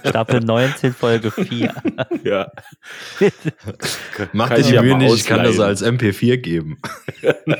[0.08, 1.74] Staffel 19, Folge 4.
[2.24, 2.46] ja.
[4.32, 6.78] Mach dich ich ja Mühe nicht, ich kann das als MP4 geben.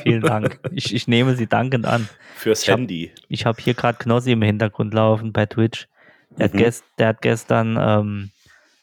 [0.03, 0.59] Vielen Dank.
[0.71, 2.07] Ich, ich nehme sie dankend an.
[2.37, 3.11] Fürs Ich hab- Handy.
[3.27, 5.87] Ich habe hier gerade Knossi im Hintergrund laufen bei Twitch.
[6.39, 6.57] Der, hat, Mhm.
[6.57, 8.31] gest, der hat gestern ähm,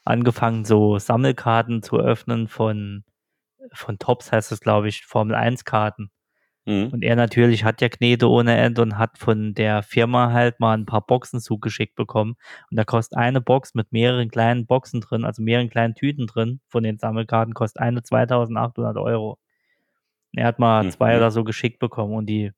[0.04, 3.04] angefangen, so Sammelkarten zu öffnen von,
[3.72, 6.10] von Tops, heißt es, glaube ich, Formel 1-Karten.
[6.66, 6.88] Mhm.
[6.92, 10.76] Und er natürlich hat ja Knete ohne Ende und hat von der Firma halt mal
[10.76, 12.36] ein paar Boxen zugeschickt bekommen.
[12.70, 16.60] Und da kostet eine Box mit mehreren kleinen Boxen drin, also mehreren kleinen Tüten drin
[16.68, 19.38] von den Sammelkarten, kostet eine 2800 Euro.
[20.34, 20.90] Er hat mal Mhm.
[20.90, 22.52] zwei oder so geschickt bekommen und die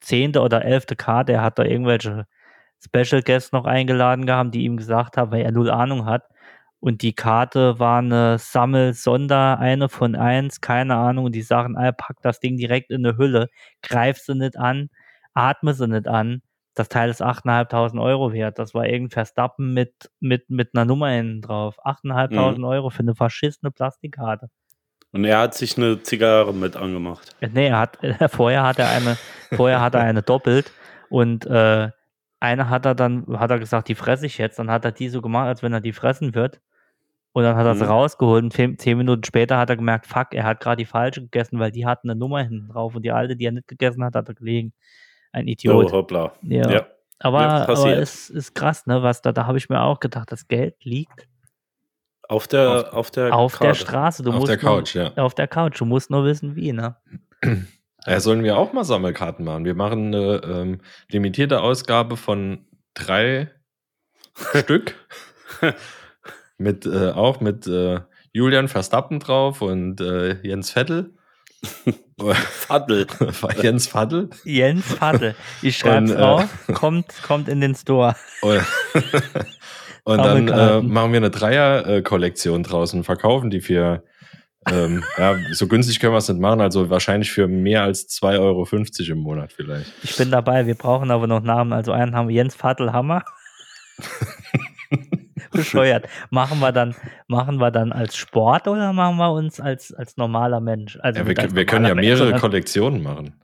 [0.00, 2.26] zehnte oder elfte Karte, er hat da irgendwelche
[2.84, 6.24] Special Guests noch eingeladen gehabt, die ihm gesagt haben, weil er null Ahnung hat.
[6.80, 11.26] Und die Karte war eine Sammel-Sonder, eine von eins, keine Ahnung.
[11.26, 13.48] Und die sagen, ah, pack das Ding direkt in eine Hülle,
[13.82, 14.90] greif sie nicht an,
[15.34, 16.42] atme sie nicht an.
[16.74, 18.60] Das Teil ist 8.500 Euro wert.
[18.60, 21.76] Das war irgendein Verstappen mit, mit, mit einer Nummer hinten drauf.
[21.84, 24.48] 8.500 Euro für eine verschissene Plastikkarte.
[25.10, 27.34] Und er hat sich eine Zigarre mit angemacht.
[27.40, 27.98] Äh, Nee, er hat,
[28.30, 29.16] vorher hat er eine,
[29.52, 30.70] vorher hat er eine doppelt
[31.08, 31.88] und äh,
[32.40, 34.58] eine hat er dann, hat er gesagt, die fresse ich jetzt.
[34.58, 36.60] Dann hat er die so gemacht, als wenn er die fressen wird.
[37.32, 37.90] Und dann hat er sie Mhm.
[37.90, 41.20] rausgeholt und zehn, zehn Minuten später hat er gemerkt, fuck, er hat gerade die falsche
[41.22, 44.02] gegessen, weil die hat eine Nummer hinten drauf und die alte, die er nicht gegessen
[44.04, 44.72] hat, hat er gelegen.
[45.32, 45.92] Ein Oh, Idiot.
[45.92, 46.32] hoppla.
[46.42, 46.70] ja.
[46.70, 46.86] Ja.
[47.20, 50.30] Aber, Ja, aber es ist krass, ne, was da, da habe ich mir auch gedacht,
[50.32, 51.28] das Geld liegt
[52.28, 53.80] Auf der, auf, der auf der Karte.
[53.80, 54.22] Straße.
[54.22, 55.10] Du Auf musst der Couch, ja.
[55.16, 55.80] Nur, auf der Couch.
[55.80, 56.96] Du musst nur wissen, wie, ne?
[58.08, 59.64] Ja, sollen wir auch mal Sammelkarten machen?
[59.64, 63.50] Wir machen eine ähm, limitierte Ausgabe von drei
[64.54, 64.94] Stück.
[66.56, 68.00] Mit, äh, auch mit äh,
[68.32, 71.14] Julian Verstappen drauf und äh, Jens Vettel.
[72.18, 73.06] Faddel.
[73.18, 74.30] War Jens Vettel.
[74.44, 75.34] Jens Faddel.
[75.62, 76.48] Ich schreib's Und, äh, auf.
[76.74, 78.14] Kommt, kommt in den Store.
[78.42, 78.62] Und,
[80.04, 84.04] und dann äh, machen wir eine Dreier-Kollektion draußen, verkaufen die für,
[84.66, 88.38] ähm, ja, so günstig können wir es nicht machen, also wahrscheinlich für mehr als 2,50
[88.40, 89.92] Euro im Monat vielleicht.
[90.02, 90.66] Ich bin dabei.
[90.66, 91.72] Wir brauchen aber noch Namen.
[91.72, 93.24] Also einen haben wir Jens Faddel Hammer.
[95.52, 96.06] Bescheuert.
[96.30, 96.94] Machen wir dann,
[97.26, 100.98] machen wir dann als Sport oder machen wir uns als, als normaler Mensch?
[101.02, 103.40] Also Ja, wir, als wir können ja Mensch, mehrere sondern- Kollektionen machen.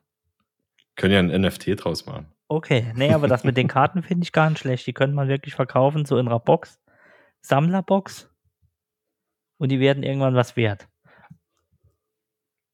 [0.96, 2.26] Können ja ein NFT draus machen.
[2.46, 4.86] Okay, nee, aber das mit den Karten finde ich gar nicht schlecht.
[4.86, 6.78] Die könnte man wirklich verkaufen, so in einer Box.
[7.40, 8.30] Sammlerbox.
[9.58, 10.86] Und die werden irgendwann was wert.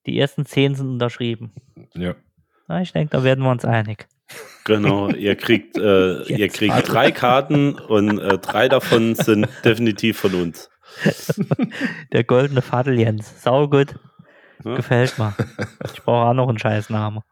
[0.06, 1.52] Die ersten zehn sind unterschrieben.
[1.94, 2.14] Ja.
[2.68, 4.06] Na, ich denke, da werden wir uns einig.
[4.64, 6.90] Genau, ihr kriegt, äh, ihr kriegt warte.
[6.92, 10.70] drei Karten und äh, drei davon sind definitiv von uns.
[12.12, 13.42] Der goldene Fadel Jens.
[13.42, 13.96] Sau gut.
[14.64, 14.76] Ja.
[14.76, 15.34] Gefällt mir.
[15.92, 17.22] Ich brauche auch noch einen Scheißnamen.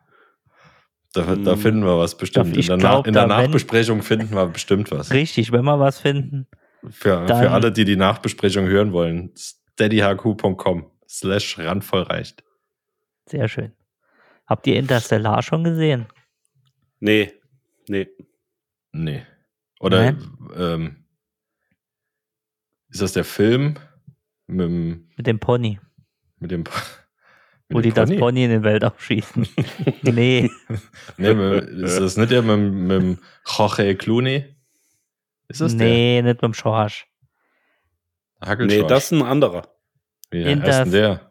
[1.15, 1.59] Da, da Hm.
[1.59, 2.57] finden wir was bestimmt.
[2.57, 5.11] Ich in der, glaub, in der da wenn- Nachbesprechung finden wir bestimmt was.
[5.13, 6.47] Richtig, wenn wir was finden.
[6.91, 12.45] Für, für alle, die die Nachbesprechung hören wollen, steadyhq.com slash randvoll reicht.
[13.29, 13.73] Sehr schön.
[14.47, 16.07] Habt ihr Interstellar schon gesehen?
[17.01, 17.33] Nee,
[17.89, 18.09] nee.
[18.93, 19.27] Nee.
[19.81, 20.17] Oder
[20.57, 21.05] ähm,
[22.89, 23.79] ist das der Film
[24.47, 25.79] mit dem, Mit dem Pony.
[26.39, 26.71] mit dem, mit
[27.69, 29.47] Wo dem die das Pony in den Weltraum schießen.
[30.03, 30.51] nee.
[31.19, 34.57] Nee, mit, ist das nicht der mit, dem- mit dem Jorge Clooney?
[35.49, 37.07] Ist das nee, nicht mit dem Schorsch.
[38.43, 38.57] der?
[38.57, 39.69] Nee, das ist ein anderer.
[40.31, 41.28] Wie heißt denn der?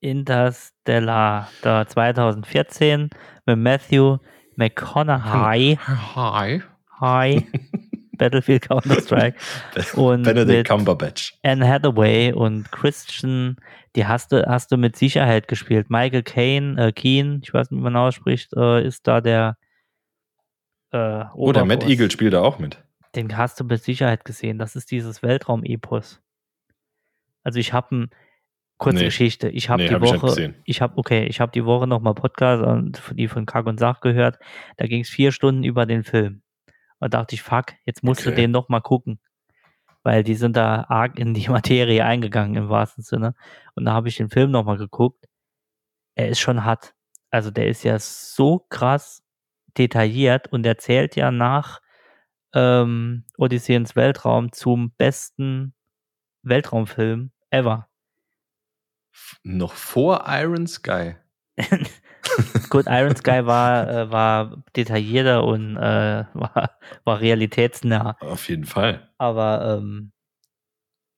[0.00, 3.10] Interstellar, da 2014
[3.46, 4.18] mit Matthew
[4.56, 6.62] McConaughey, Hi.
[7.00, 7.46] Hi,
[8.18, 9.36] Battlefield Counter-Strike
[9.94, 11.38] und Benedict Cumberbatch.
[11.42, 13.56] Anne Hathaway und Christian,
[13.96, 15.90] die hast du, hast du mit Sicherheit gespielt.
[15.90, 19.56] Michael Caine, äh, Keen, ich weiß nicht, wie man ausspricht, äh, ist da der
[20.90, 21.86] äh, Oh, der Matt.
[21.86, 22.82] Eagle spielt da auch mit.
[23.14, 24.58] Den hast du mit Sicherheit gesehen.
[24.58, 26.20] Das ist dieses Weltraum-Epos.
[27.42, 28.10] Also ich habe ein
[28.78, 29.04] kurze Nee.
[29.06, 29.48] Geschichte.
[29.50, 30.54] Ich habe Nee, die hab ich Woche, gesehen.
[30.64, 33.78] ich habe okay, ich habe die Woche noch mal Podcast und die von Kack und
[33.78, 34.38] Sach gehört.
[34.76, 36.42] Da ging es vier Stunden über den Film.
[37.00, 38.42] Und dachte ich, fuck, jetzt musst du Okay.
[38.42, 39.20] den noch mal gucken,
[40.02, 43.34] weil die sind da arg in die Materie eingegangen im wahrsten Sinne.
[43.74, 45.26] Und da habe ich den Film noch mal geguckt.
[46.16, 46.94] Er ist schon hart.
[47.30, 49.22] Also der ist ja so krass
[49.76, 51.80] detailliert und er zählt ja nach
[52.54, 55.74] ähm, Odyssee ins Weltraum zum besten
[56.42, 57.87] Weltraumfilm ever.
[59.42, 61.16] Noch vor Iron Sky.
[62.70, 68.16] Gut, Iron Sky war, äh, war detaillierter und äh, war, war realitätsnah.
[68.20, 69.08] Auf jeden Fall.
[69.18, 70.12] Aber ähm,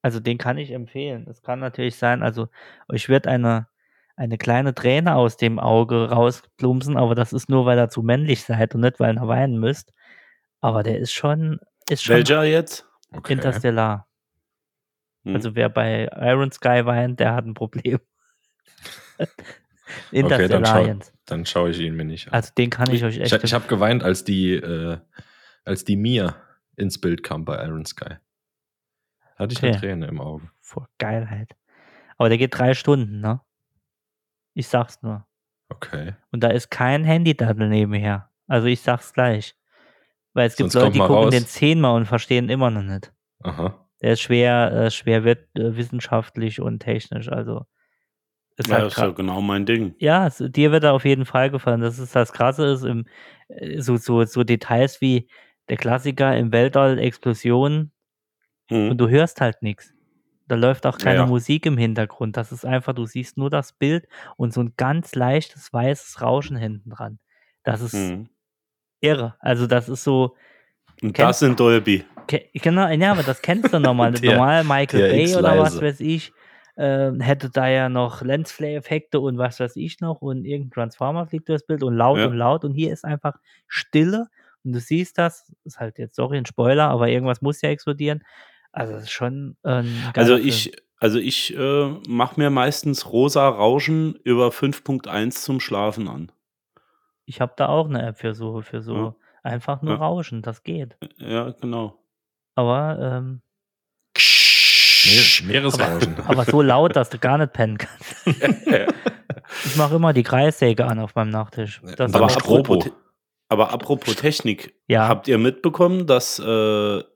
[0.02, 1.26] also den kann ich empfehlen.
[1.28, 2.48] Es kann natürlich sein, also
[2.88, 3.68] euch wird eine,
[4.16, 8.42] eine kleine Träne aus dem Auge rausplumpsen, aber das ist nur, weil ihr zu männlich
[8.44, 9.92] seid und nicht, weil ihr weinen müsst.
[10.60, 12.86] Aber der ist schon, ist schon Welcher jetzt?
[13.12, 13.34] Okay.
[13.34, 14.06] interstellar.
[15.24, 15.34] Hm.
[15.34, 17.98] Also wer bei Iron Sky weint, der hat ein Problem.
[20.12, 22.34] Okay, dann, schau, schaue ich ihn mir nicht an.
[22.34, 24.98] Also den kann ich euch ich echt ich habe geweint, als die, äh,
[25.64, 26.36] als die Mia
[26.76, 28.14] ins Bild kam bei Iron Sky.
[29.36, 29.80] Hatte ich eine Okay.
[29.80, 30.48] Träne im Auge.
[30.60, 31.56] vor Geilheit.
[32.18, 33.40] Aber der geht drei Stunden, ne?
[34.54, 35.26] Ich sag's nur.
[35.70, 36.14] Okay.
[36.30, 38.30] Und da ist kein Handy da nebenher.
[38.46, 39.56] Also ich sag's gleich.
[40.34, 41.30] Weil es gibt Sonst Leute, die gucken raus.
[41.30, 43.12] den zehnmal und verstehen immer noch nicht.
[43.42, 43.86] Aha.
[44.02, 47.28] Der ist schwer, äh, schwer wird, äh, wissenschaftlich und technisch.
[47.28, 47.66] Also
[48.56, 49.94] ist Ja, halt das ist ja genau mein Ding.
[49.98, 51.80] Ja, es, dir wird er auf jeden Fall gefallen.
[51.80, 53.06] Das ist das Krasse ist im,
[53.48, 55.28] äh, so, so, so Details wie
[55.68, 57.92] der Klassiker im Weltall Explosion
[58.70, 58.90] Hm.
[58.90, 59.92] und du hörst halt nichts.
[60.46, 61.26] Da läuft auch keine Ja.
[61.26, 62.36] Musik im Hintergrund.
[62.36, 66.56] Das ist einfach, du siehst nur das Bild und so ein ganz leichtes weißes Rauschen
[66.56, 67.18] hinten dran.
[67.62, 68.28] Das ist Hm.
[69.00, 69.36] irre.
[69.40, 70.36] Also das ist so,
[71.02, 72.04] Und das in Dolby.
[72.54, 74.12] Genau, ja, aber das kennst du normal.
[74.12, 76.32] Der- normal Michael Bay oder was weiß ich,
[76.76, 81.48] ähm, hätte da ja noch Lensflare-Effekte und was weiß ich noch und irgendein Transformer fliegt
[81.48, 82.26] durchs Bild und laut Ja.
[82.26, 83.34] und laut und hier ist einfach
[83.66, 84.28] Stille
[84.64, 88.22] und du siehst das, ist halt jetzt, sorry, ein Spoiler, aber irgendwas muss ja explodieren.
[88.72, 94.48] Also das ist schon Also ich, also ich äh, mache mir meistens rosa Rauschen über
[94.52, 96.30] 5.1 zum Schlafen an.
[97.26, 99.14] Ich habe da auch eine App für so, für so Ja.
[99.42, 100.00] einfach nur Ja.
[100.00, 100.96] Rauschen, das geht.
[101.18, 101.99] Ja, genau.
[102.60, 103.40] Aber, ähm,
[105.06, 105.22] Meer,
[105.62, 106.16] Meeresrauschen.
[106.26, 108.16] aber so laut, dass du gar nicht pennen kannst.
[109.64, 111.80] ich mache immer die Kreissäge an auf meinem Nachttisch.
[111.96, 112.90] Das aber, apropos,
[113.48, 116.44] aber apropos Technik, Ja, Habt ihr mitbekommen, dass äh,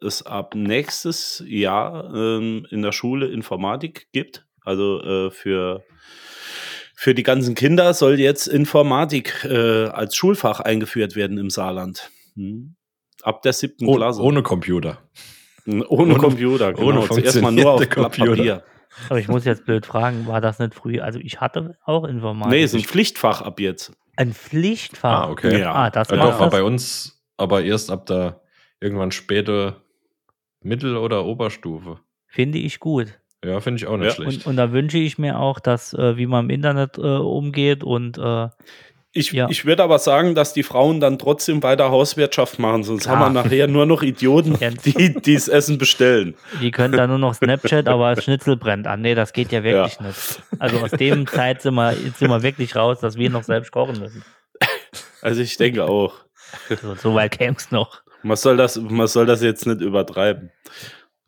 [0.05, 4.47] es ab nächstes Jahr ähm, in der Schule Informatik gibt?
[4.65, 5.83] Also äh, für,
[6.97, 12.11] für die ganzen Kinder soll jetzt Informatik äh, als Schulfach eingeführt werden im Saarland.
[12.35, 12.77] Hm.
[13.23, 14.23] Ab der siebten Oh, Klasse.
[14.23, 15.03] ohne Computer.
[15.67, 16.89] Ohne, ohne- Computer, genau.
[16.89, 18.31] ohne Zuerst mal nur auf Computer.
[18.37, 18.63] Papier.
[19.09, 21.01] aber ich muss jetzt blöd fragen, war das nicht früh?
[21.01, 22.53] Also ich hatte auch Informatik.
[22.53, 23.93] Nee, ist ein Pflichtfach ab jetzt.
[24.17, 25.29] ein Pflichtfach.
[25.29, 25.61] Ah, okay.
[25.61, 25.73] Ja.
[25.75, 28.41] Ah, das Ja, macht doch, war bei uns aber erst ab der
[28.81, 29.77] irgendwann späte
[30.61, 31.99] Mittel- oder Oberstufe.
[32.27, 33.19] Finde ich gut.
[33.45, 34.15] Ja, finde ich auch nicht Ja.
[34.15, 34.47] schlecht.
[34.47, 37.85] Und, und da wünsche ich mir auch, dass, äh, wie man im Internet äh, umgeht
[37.85, 38.49] und äh,
[39.17, 39.47] Ich, Ja.
[39.49, 43.13] ich würde aber sagen, dass die Frauen dann trotzdem weiter Hauswirtschaft machen, sonst Ja.
[43.13, 46.35] haben wir nachher nur noch Idioten, die das Essen bestellen.
[46.61, 49.03] die können da nur noch Snapchat, aber das Schnitzel brennt an.
[49.03, 50.43] Nee, das geht ja wirklich nicht.
[50.59, 54.01] Also aus dem Zeit sind wir, sind wir wirklich raus, dass wir noch selbst kochen
[54.01, 54.25] müssen.
[55.23, 56.15] Also ich denke auch.
[56.83, 58.03] So, so weit käme es noch.
[58.25, 60.51] Man soll, das, man soll das jetzt nicht übertreiben.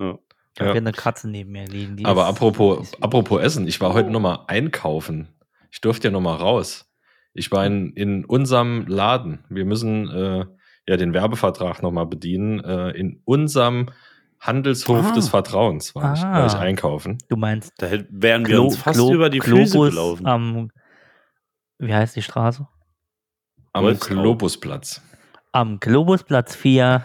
[0.01, 0.19] Ja.
[0.55, 0.73] Ich habe Ja.
[0.73, 1.97] hier eine Katze neben mir liegen.
[1.97, 5.29] Die Aber ist- apropos, ist- apropos Essen, ich war heute noch mal einkaufen.
[5.71, 6.86] Ich durfte ja noch mal raus.
[7.37, 9.45] Ich war in, in unserem Laden.
[9.49, 10.45] Wir müssen äh,
[10.89, 12.61] ja den Werbevertrag noch mal bedienen.
[12.65, 13.91] Äh, in unserem
[14.41, 15.15] Handelshof Ah.
[15.15, 16.59] des Vertrauens war, ich, war ich Ah.
[16.61, 17.19] einkaufen.
[17.29, 20.27] Du meinst Da wären wir Klo- uns fast Klo- über die Globus Füße gelaufen.
[20.27, 20.71] am,
[21.79, 22.67] wie heißt die Straße?
[23.73, 24.15] Am Wolfsau.
[24.15, 25.03] Globusplatz.
[25.53, 27.05] Am Globusplatz 4,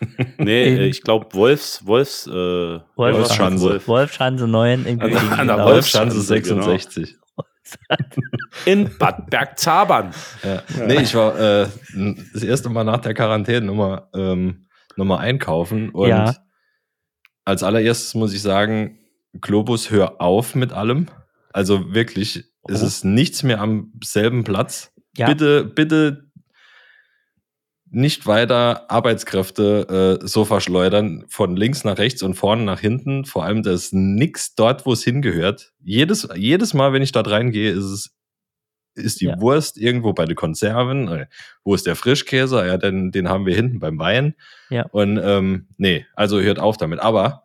[0.38, 2.30] nee, äh, ich glaube Wolfs, Wolfs, äh,
[2.96, 3.64] Wolfschanze.
[3.64, 3.88] Wolf.
[3.88, 5.40] Wolfschanze 9 in An der- Göttingen.
[5.40, 5.56] an der.
[5.64, 6.62] Wolfschanze Wolfschanze, genau.
[6.62, 7.17] 66.
[8.66, 10.12] In Bad Bergzabern.
[10.42, 10.62] Ja.
[10.86, 11.66] Nee, ich war äh,
[12.32, 16.34] das erste Mal nach der Quarantäne nochmal ähm, noch mal einkaufen und Ja.
[17.44, 18.98] als allererstes muss ich sagen,
[19.40, 21.06] Globus, hör auf mit allem.
[21.52, 22.86] Also wirklich, es Oh.
[22.86, 24.92] ist nichts mehr am selben Platz.
[25.16, 25.26] Ja.
[25.26, 26.27] Bitte, bitte
[27.90, 33.24] nicht weiter Arbeitskräfte äh, so verschleudern, von links nach rechts und vorne nach hinten.
[33.24, 35.72] Vor allem, da ist nix dort, wo es hingehört.
[35.82, 38.14] Jedes, jedes Mal, wenn ich dort reingehe, ist es
[38.98, 39.40] ist die Ja.
[39.40, 41.08] Wurst irgendwo bei den Konserven.
[41.08, 41.26] Äh,
[41.64, 42.66] Wo ist der Frischkäse?
[42.66, 44.34] Ja, den, den haben wir hinten beim Wein.
[44.70, 44.86] Ja.
[44.90, 46.98] Und ähm, nee, also hört auf damit.
[46.98, 47.44] Aber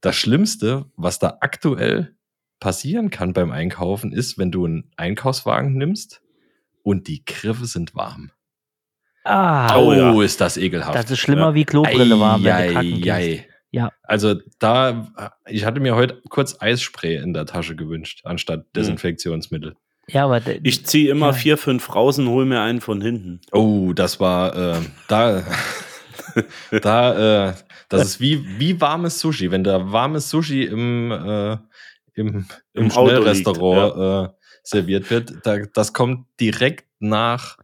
[0.00, 2.14] das Schlimmste, was da aktuell
[2.60, 6.22] passieren kann beim Einkaufen, ist, wenn du einen Einkaufswagen nimmst
[6.82, 8.30] und die Griffe sind warm.
[9.24, 10.22] Ah, Oh, ja.
[10.22, 10.94] ist das ekelhaft.
[10.94, 13.08] das ist schlimmer wie Klobrille warm, wenn du kacken gehst.
[13.10, 13.48] Eieiei.
[13.70, 13.90] Ja.
[14.02, 19.76] Also da, ich hatte mir heute kurz Eisspray in der Tasche gewünscht, anstatt Desinfektionsmittel.
[20.08, 21.32] Ja, aber Ich ziehe immer Ja.
[21.32, 23.40] vier, fünf raus und hol mir einen von hinten.
[23.52, 25.42] Oh, das war äh, da,
[26.82, 27.54] da, äh,
[27.88, 29.50] das ist wie, wie warmes Sushi.
[29.50, 31.60] Wenn da warmes Sushi im, äh, im,
[32.14, 37.56] im, Im Auto Schnellrestaurant äh, serviert wird, da, das kommt direkt nach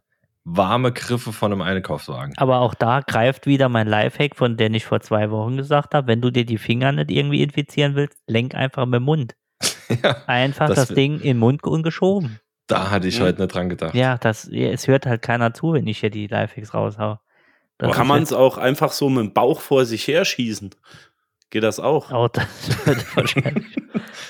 [0.51, 2.33] warme Griffe von einem Einkaufswagen.
[2.37, 6.07] aber auch da greift wieder mein Lifehack, von dem ich vor zwei Wochen gesagt habe,
[6.07, 9.35] wenn du dir die Finger nicht irgendwie infizieren willst, lenk einfach mit dem Mund.
[10.03, 12.39] ja, Einfach Das das, Ding in den Mund und geschoben.
[12.67, 13.23] da hatte ich Mhm.
[13.23, 13.93] heute nicht dran gedacht.
[13.95, 17.19] Ja, das, es hört halt keiner zu, wenn ich hier die Lifehacks raushau.
[17.77, 20.71] Das Kann man es auch einfach so mit dem Bauch vor sich her schießen?
[21.49, 22.11] Geht das auch?
[22.11, 22.45] auch das
[23.15, 23.65] wahrscheinlich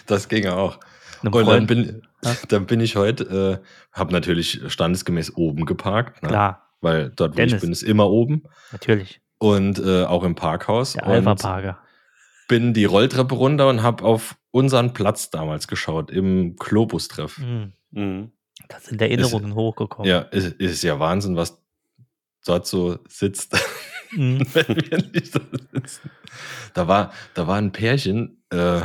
[0.05, 0.79] Das ging auch.
[1.21, 2.35] Einem Und dann bin, Ja.
[2.49, 6.29] dann bin ich heute, äh, habe natürlich standesgemäß oben geparkt, ne?
[6.29, 7.53] klar, weil dort, wo Dennis.
[7.55, 8.43] ich bin, ist immer oben.
[8.71, 10.93] natürlich, Und äh, auch im Parkhaus.
[10.93, 11.79] der und Alpha-Parker.
[12.47, 17.37] bin die Rolltreppe runter und habe auf unseren Platz damals geschaut, im Globus-Treff.
[17.37, 17.73] Mhm.
[17.91, 18.31] Mhm.
[18.67, 20.09] Das sind Erinnerungen hochgekommen.
[20.09, 21.61] Ja, ist, ist ja Wahnsinn, was
[22.45, 23.55] dort so sitzt,
[24.11, 24.39] Mhm.
[24.55, 25.39] wenn wir nicht da
[25.71, 26.09] sitzen.
[26.73, 28.81] Da war, da war ein Pärchen, äh,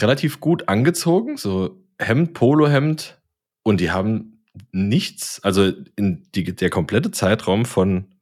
[0.00, 3.20] relativ gut angezogen, so Hemd, Polohemd,
[3.62, 8.14] und die haben nichts, also in die, der komplette Zeitraum von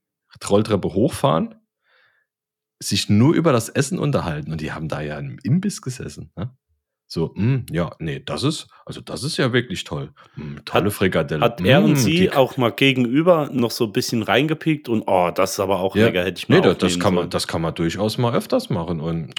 [0.49, 1.55] Rolltreppe hochfahren,
[2.83, 6.33] sich nur über das Essen unterhalten und die haben da ja im Imbiss gesessen.
[6.37, 6.51] Ne?
[7.07, 10.13] So, mm, ja, nee, das ist, also das ist ja wirklich toll.
[10.37, 11.45] Mm, tolle Hat- Frikadelle.
[11.45, 15.31] Hat er Mm, und sie auch mal gegenüber noch so ein bisschen reingepiekt und oh,
[15.33, 16.07] das ist aber auch Ja.
[16.07, 19.01] lecker, hätte ich mal Nee, das, kann man, das kann man durchaus mal öfters machen.
[19.01, 19.35] Und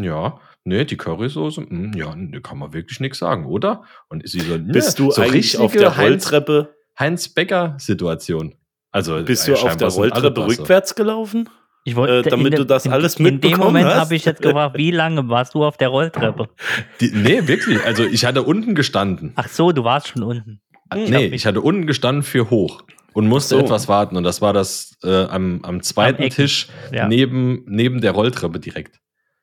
[0.00, 3.84] ja nee, die Currysoße, mm, ja, da kann man wirklich nichts sagen, oder?
[4.08, 8.54] Und sie so, nee, Bist du so eigentlich auf der Heinz, Rolltreppe, Heinz Becker-Situation.
[8.90, 11.48] Also, bist äh, du auf der Rolltreppe rückwärts gelaufen?
[11.84, 14.24] Ich wollte, Äh, damit in du das alles in, In dem mitbekommen Moment habe ich
[14.24, 16.48] jetzt gefragt, wie lange warst du auf der Rolltreppe?
[17.00, 17.82] Die, nee, wirklich.
[17.84, 19.32] Also, ich hatte unten gestanden.
[19.36, 20.60] Ach so, du warst schon unten.
[20.94, 22.82] nee, ich hatte unten gestanden für hoch
[23.14, 23.60] und musste so.
[23.62, 24.16] etwas warten.
[24.16, 26.30] Und das war das äh, am, am zweiten Am.
[26.30, 27.08] Tisch Ja.
[27.08, 29.00] neben, neben der Rolltreppe direkt.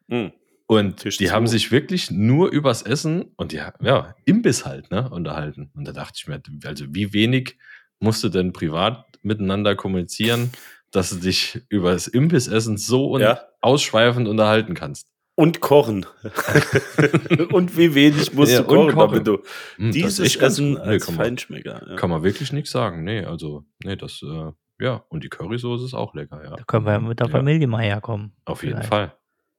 [0.07, 0.31] Mhm.
[0.71, 1.33] Und Tisch die zwei.
[1.33, 5.71] haben sich wirklich nur übers Essen und ja, ja, Imbiss halt, ne, unterhalten.
[5.73, 7.57] Und da dachte ich mir, also wie wenig
[7.99, 10.51] musst du denn privat miteinander kommunizieren,
[10.91, 13.41] dass du dich über das Imbissessen so und Ja.
[13.61, 15.07] ausschweifend unterhalten kannst.
[15.33, 16.05] Und kochen.
[17.51, 19.11] und wie wenig musst Ja, du kochen, kochen.
[19.11, 19.37] damit du
[19.77, 20.73] Hm, das dieses Essen.
[20.73, 21.87] Nee, als kann man- Feinschmecker.
[21.89, 21.95] Ja.
[21.95, 23.03] Kann man wirklich nichts sagen.
[23.03, 24.51] Nee, also, nee, das, äh,
[24.83, 26.55] ja, und die Currysoße ist auch lecker, ja.
[26.55, 27.31] Da können wir ja mit der Ja.
[27.31, 28.33] Familie mal herkommen.
[28.45, 28.89] Auf jeden vielleicht.
[28.89, 29.13] Fall.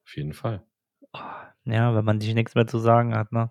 [0.07, 0.62] Auf jeden Fall.
[1.64, 3.51] Ja, wenn man sich nichts mehr zu sagen hat, ne?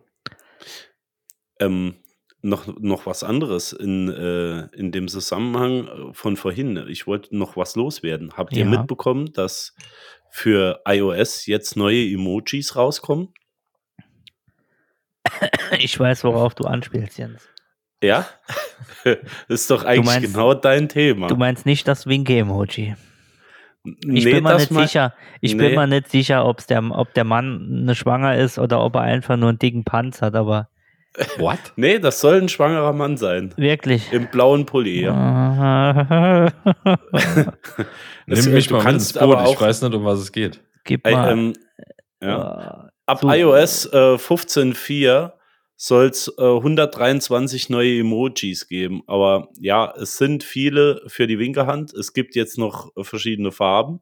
[1.60, 1.96] Ähm,
[2.42, 6.78] noch, noch was anderes in, äh, in dem Zusammenhang äh, von vorhin.
[6.88, 8.34] Ich wollte noch was loswerden.
[8.38, 8.70] Habt ihr Ja.
[8.70, 9.76] mitbekommen, dass
[10.32, 13.34] für iOS jetzt neue Emojis rauskommen?
[15.80, 17.48] Ich weiß, worauf du anspielst, Jens.
[18.04, 18.28] Ja?
[19.04, 19.18] das
[19.48, 21.28] ist doch eigentlich meinst- genau dein Thema.
[21.28, 22.96] Du meinst nicht das Winke-Emoji.
[23.86, 25.14] Ich Nee, bin mir nicht sicher.
[25.42, 25.68] Ich Nee.
[25.70, 29.02] bin mir nicht sicher, ob's der, ob der Mann eine schwanger ist oder ob er
[29.02, 30.68] einfach nur einen dicken Panz hat, aber
[31.40, 31.58] What?
[31.76, 33.54] Nee, das soll ein schwangerer Mann sein.
[33.58, 34.12] wirklich.
[34.14, 35.02] Im blauen Pulli.
[35.04, 36.52] Ja.
[38.28, 39.22] Nimm mich du mal ins Boot.
[39.24, 40.62] aber Ich auch- weiß nicht, um was es geht.
[40.84, 41.32] Gib mal.
[41.32, 41.54] ähm,
[42.22, 42.86] ja.
[42.86, 43.32] äh, Ab So.
[43.32, 45.32] iOS äh, 15.4
[45.82, 49.02] soll es äh, 123 neue Emojis geben.
[49.08, 51.94] Aber ja, es sind viele für die Winkerhand.
[51.94, 54.02] Es gibt jetzt noch verschiedene Farben,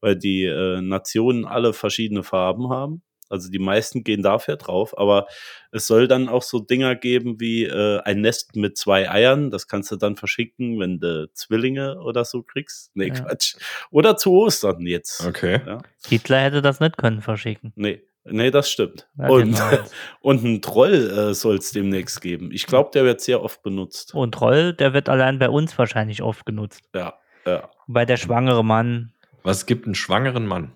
[0.00, 3.02] weil die äh, Nationen alle verschiedene Farben haben.
[3.30, 5.26] Also die meisten gehen dafür drauf, aber
[5.72, 9.50] es soll dann auch so Dinger geben wie äh, ein Nest mit zwei Eiern.
[9.50, 12.90] Das kannst du dann verschicken, wenn du Zwillinge oder so kriegst.
[12.94, 13.14] Nee, Ja.
[13.14, 13.56] Quatsch.
[13.90, 15.26] Oder zu Ostern jetzt.
[15.26, 15.62] Okay.
[15.66, 15.78] Ja.
[16.06, 17.72] Hitler hätte das nicht können verschicken.
[17.76, 19.08] Nee, nee, das stimmt.
[19.18, 19.70] Ja, und, genau.
[20.20, 22.50] und ein Troll äh, soll es demnächst geben.
[22.52, 24.14] Ich glaube, der wird sehr oft benutzt.
[24.14, 26.82] Und Troll, der wird allein bei uns wahrscheinlich oft genutzt.
[26.94, 27.14] Ja,
[27.46, 27.68] ja.
[27.86, 29.12] Bei der schwangere Mann.
[29.42, 30.72] Was gibt einen schwangeren Mann?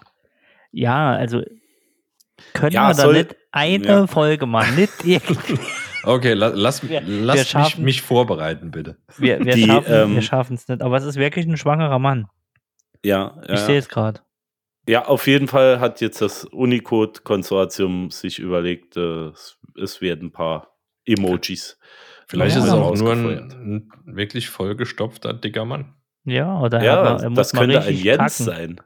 [0.72, 1.42] Ja, also
[2.52, 4.06] können Ja, wir da soll- nicht eine ja.
[4.06, 4.76] Folge machen?
[4.76, 5.58] Nicht irgendwie.
[6.04, 8.96] Okay, la lass, Wir- wir lass mich, schaffen- mich vorbereiten, bitte.
[9.16, 10.82] Wir, wir Die, schaffen ähm, wir es nicht.
[10.82, 12.28] Aber es ist wirklich ein schwangerer Mann.
[13.04, 13.56] Ja, Ich ja.
[13.56, 14.20] sehe es gerade.
[14.88, 19.28] Ja, auf jeden Fall hat jetzt das Unicode-Konsortium sich überlegt, äh,
[19.80, 21.78] es, werden ein paar Emojis.
[22.26, 25.94] Vielleicht Ja, ist es aber auch nur ein, ein wirklich vollgestopfter, dicker Mann.
[26.24, 28.44] Ja, oder er, Ja, hat- er das könnte ein Jens kacken.
[28.44, 28.80] sein.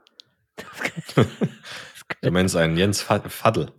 [2.21, 3.71] Du meinst einen Jens Fa- Faddel.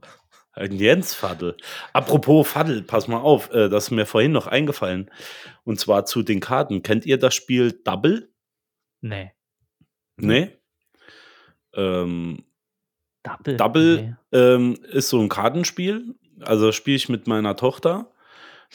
[0.55, 1.57] Ein Jens-Faddel.
[1.93, 5.09] Apropos Faddel, pass mal auf, äh, das ist mir vorhin noch eingefallen.
[5.63, 6.83] Und zwar zu den Karten.
[6.83, 8.31] Kennt ihr das Spiel Double?
[9.01, 9.31] Nee.
[10.17, 10.55] Nee?
[11.75, 12.43] Ähm,
[13.23, 13.57] Double.
[13.57, 14.15] Double Nee.
[14.37, 16.15] ähm, ist so ein Kartenspiel.
[16.41, 18.11] Also spiele ich mit meiner Tochter.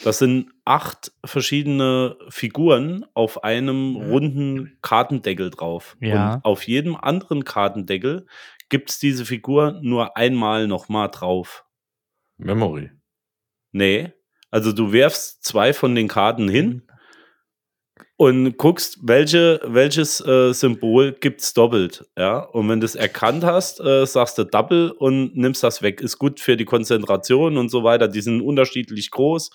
[0.03, 5.97] Das sind acht verschiedene Figuren auf einem runden Kartendeckel drauf.
[5.99, 6.35] Ja.
[6.35, 8.25] Und auf jedem anderen Kartendeckel
[8.69, 11.65] gibt es diese Figur nur einmal nochmal drauf.
[12.37, 12.91] Memory.
[13.71, 14.13] Nee.
[14.51, 16.83] Also du wirfst zwei von den Karten hin
[18.21, 22.05] und guckst, welche, welches äh, Symbol gibt's doppelt.
[22.17, 22.39] Ja?
[22.39, 26.01] Und wenn du es erkannt hast, äh, sagst du Double und nimmst das weg.
[26.01, 28.09] Ist gut für die Konzentration und so weiter.
[28.09, 29.51] Die sind unterschiedlich groß,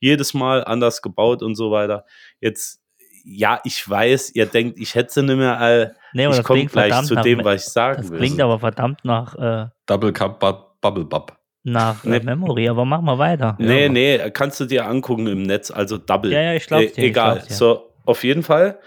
[0.00, 2.04] jedes Mal anders gebaut und so weiter.
[2.40, 2.80] Jetzt,
[3.24, 5.94] ja, ich weiß, ihr denkt, ich hätte sie nicht mehr all.
[6.12, 8.02] Nee, aber ich das komme klingt gleich verdammt zu nach dem, Me- was ich sagen
[8.02, 8.18] Das will.
[8.18, 11.36] klingt aber verdammt nach, äh, Double Cup Bub- Bubble Bub.
[11.62, 12.20] nach äh, Nee.
[12.20, 12.68] Memory.
[12.68, 13.54] Aber mach mal weiter.
[13.60, 13.88] Nee, Ja.
[13.90, 16.32] nee, kannst du dir angucken im Netz, also Double.
[16.32, 17.34] Ja, ja, ich glaub's E- dir, ich Egal.
[17.34, 17.54] glaub's dir.
[17.54, 18.80] So, auf jeden Fall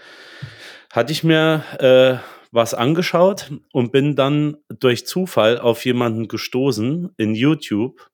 [0.90, 2.18] hatte ich mir äh,
[2.50, 8.10] was angeschaut und bin dann durch Zufall auf jemanden gestoßen in YouTube,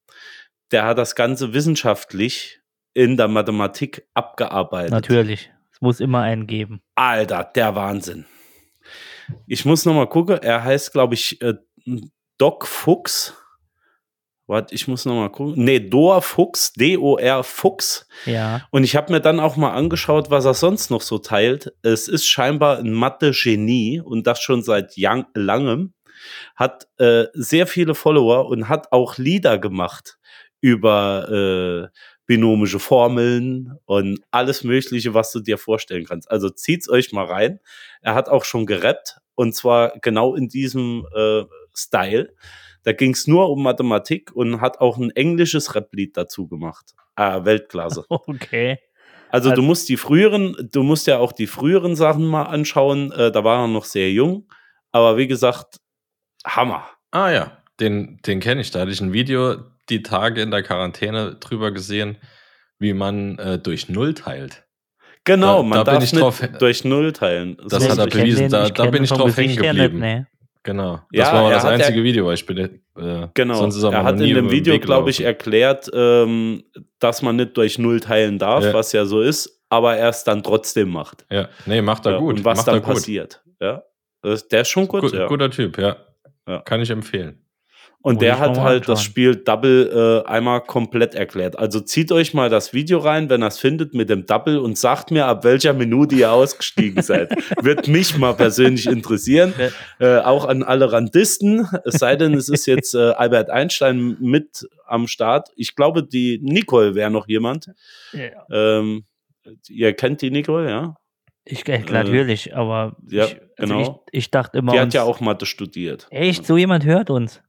[0.71, 2.61] der hat das Ganze wissenschaftlich
[2.93, 4.91] in der Mathematik abgearbeitet.
[4.91, 5.51] Natürlich.
[5.73, 6.83] Es muss immer einen geben.
[6.95, 8.27] Alter, der Wahnsinn.
[9.47, 10.39] Ich muss noch mal gucken.
[10.43, 11.55] Er heißt, glaube ich, äh,
[12.37, 13.35] Doc Fuchs.
[14.49, 15.63] Warte, ich muss noch mal gucken.
[15.63, 18.09] Nee, Dor Fuchs, D-O-R Fuchs.
[18.25, 18.67] Ja.
[18.71, 21.75] Und ich habe mir dann auch mal angeschaut, was er sonst noch so teilt.
[21.83, 25.93] Es ist scheinbar ein Mathe-Genie und das schon seit yang, langem.
[26.57, 30.19] Hat äh, sehr viele Follower und hat auch Lieder gemacht
[30.63, 36.31] über äh, binomische Formeln und alles Mögliche, was du dir vorstellen kannst.
[36.31, 37.61] Also zieht's euch mal rein.
[38.01, 41.43] Er hat auch schon gerappt und zwar genau in diesem äh,
[41.75, 42.35] Style.
[42.85, 46.95] Da ging's nur um Mathematik und hat auch ein englisches Rap-Lied dazu gemacht.
[47.17, 48.05] Ah, Weltklasse.
[48.09, 48.79] Okay.
[49.31, 53.13] Also, Also- du musst die früheren, du musst ja auch die früheren Sachen mal anschauen.
[53.13, 54.49] Äh, da war er noch sehr jung.
[54.91, 55.77] Aber wie gesagt,
[56.47, 56.87] Hammer.
[57.11, 58.71] Ah ja, den, den kenne ich.
[58.71, 59.57] Da hatte ich ein Video
[59.91, 62.17] die Tage in der Quarantäne drüber gesehen,
[62.79, 64.65] wie man äh, durch Null teilt.
[65.25, 67.59] Genau, Da- man da bin darf ich nicht drauf- durch Null teilen.
[67.69, 68.43] Das So hat er bewiesen.
[68.45, 69.99] den- Da- da bin ich drauf hängen geblieben.
[69.99, 70.27] Nicht, nee.
[70.69, 70.97] Genau.
[71.13, 72.59] Das Ja, war er das einzige ja- Video, weil ich bin.
[72.59, 73.65] Äh, Genau.
[73.65, 76.63] Er, er hat in dem Video, glaube ich, erklärt, ähm,
[76.99, 78.75] dass man nicht durch Null teilen darf, Ja.
[78.75, 79.55] was ja so ist.
[79.71, 81.27] aber er es dann trotzdem macht.
[81.31, 82.39] Ja, nee, macht er Ja, gut.
[82.39, 83.43] Und was macht dann er passiert.
[83.61, 83.83] Ja.
[84.23, 85.03] Das- Der ist schon gut.
[85.03, 85.27] Gut, ja.
[85.27, 85.77] Guter Typ.
[85.79, 85.97] Ja.
[86.65, 87.43] Kann ich empfehlen.
[88.01, 89.03] Und Muss der hat halt das.
[89.03, 91.59] Spiel Double äh, einmal komplett erklärt.
[91.59, 94.79] Also zieht euch mal das Video rein, wenn ihr es findet mit dem Double und
[94.79, 97.31] sagt mir, ab welcher Minute ihr ausgestiegen seid.
[97.63, 99.53] Wird mich mal persönlich interessieren.
[99.99, 101.67] Äh, auch an alle Randisten.
[101.85, 105.49] Es sei denn, es ist jetzt äh, Albert Einstein mit am Start.
[105.57, 107.73] Ich glaube, die Nicole wäre noch jemand.
[108.13, 108.47] Ja.
[108.51, 109.07] Ähm,
[109.69, 110.97] ihr kennt die Nicole, ja?
[111.45, 114.05] Ich, äh, natürlich, aber ja, ich, also genau.
[114.13, 116.07] ich, ich dachte immer, Die hat uns, ja auch Mathe studiert.
[116.11, 117.43] echt, so jemand hört uns.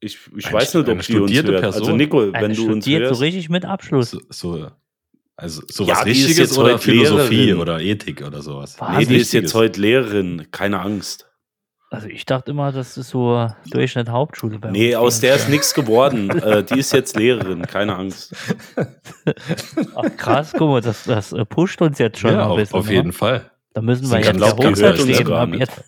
[0.00, 1.64] Ich, ich Eine- weiß nicht, ob die uns studierte hört.
[1.64, 1.96] Also Person.
[1.98, 3.14] Nicole, Eine wenn du uns studiert hörst.
[3.16, 4.10] so richtig mit Abschluss.
[4.10, 4.70] So, so,
[5.36, 7.60] also sowas Ja, die ist Richtiges jetzt oder heute Philosophie Lehrerin.
[7.60, 8.76] oder Ethik oder sowas?
[8.78, 8.98] Was?
[8.98, 11.26] Nee, die ist jetzt heute Lehrerin, keine Angst.
[11.92, 15.74] Also ich dachte immer, das ist so Durchschnitt Hauptschule bei Nee, aus der ist nichts
[15.74, 16.30] geworden.
[16.40, 18.32] äh, die ist jetzt Lehrerin, keine Angst.
[19.96, 22.78] Ach, krass, guck mal, das, das äh, pusht uns jetzt schon ja, ein auf, bisschen.
[22.78, 22.92] auf ne?
[22.92, 23.50] jeden Fall.
[23.74, 25.60] Da müssen wir jetzt ganz ja laut gehört, Hochzeit uns gar nicht.
[25.60, 25.82] jetzt.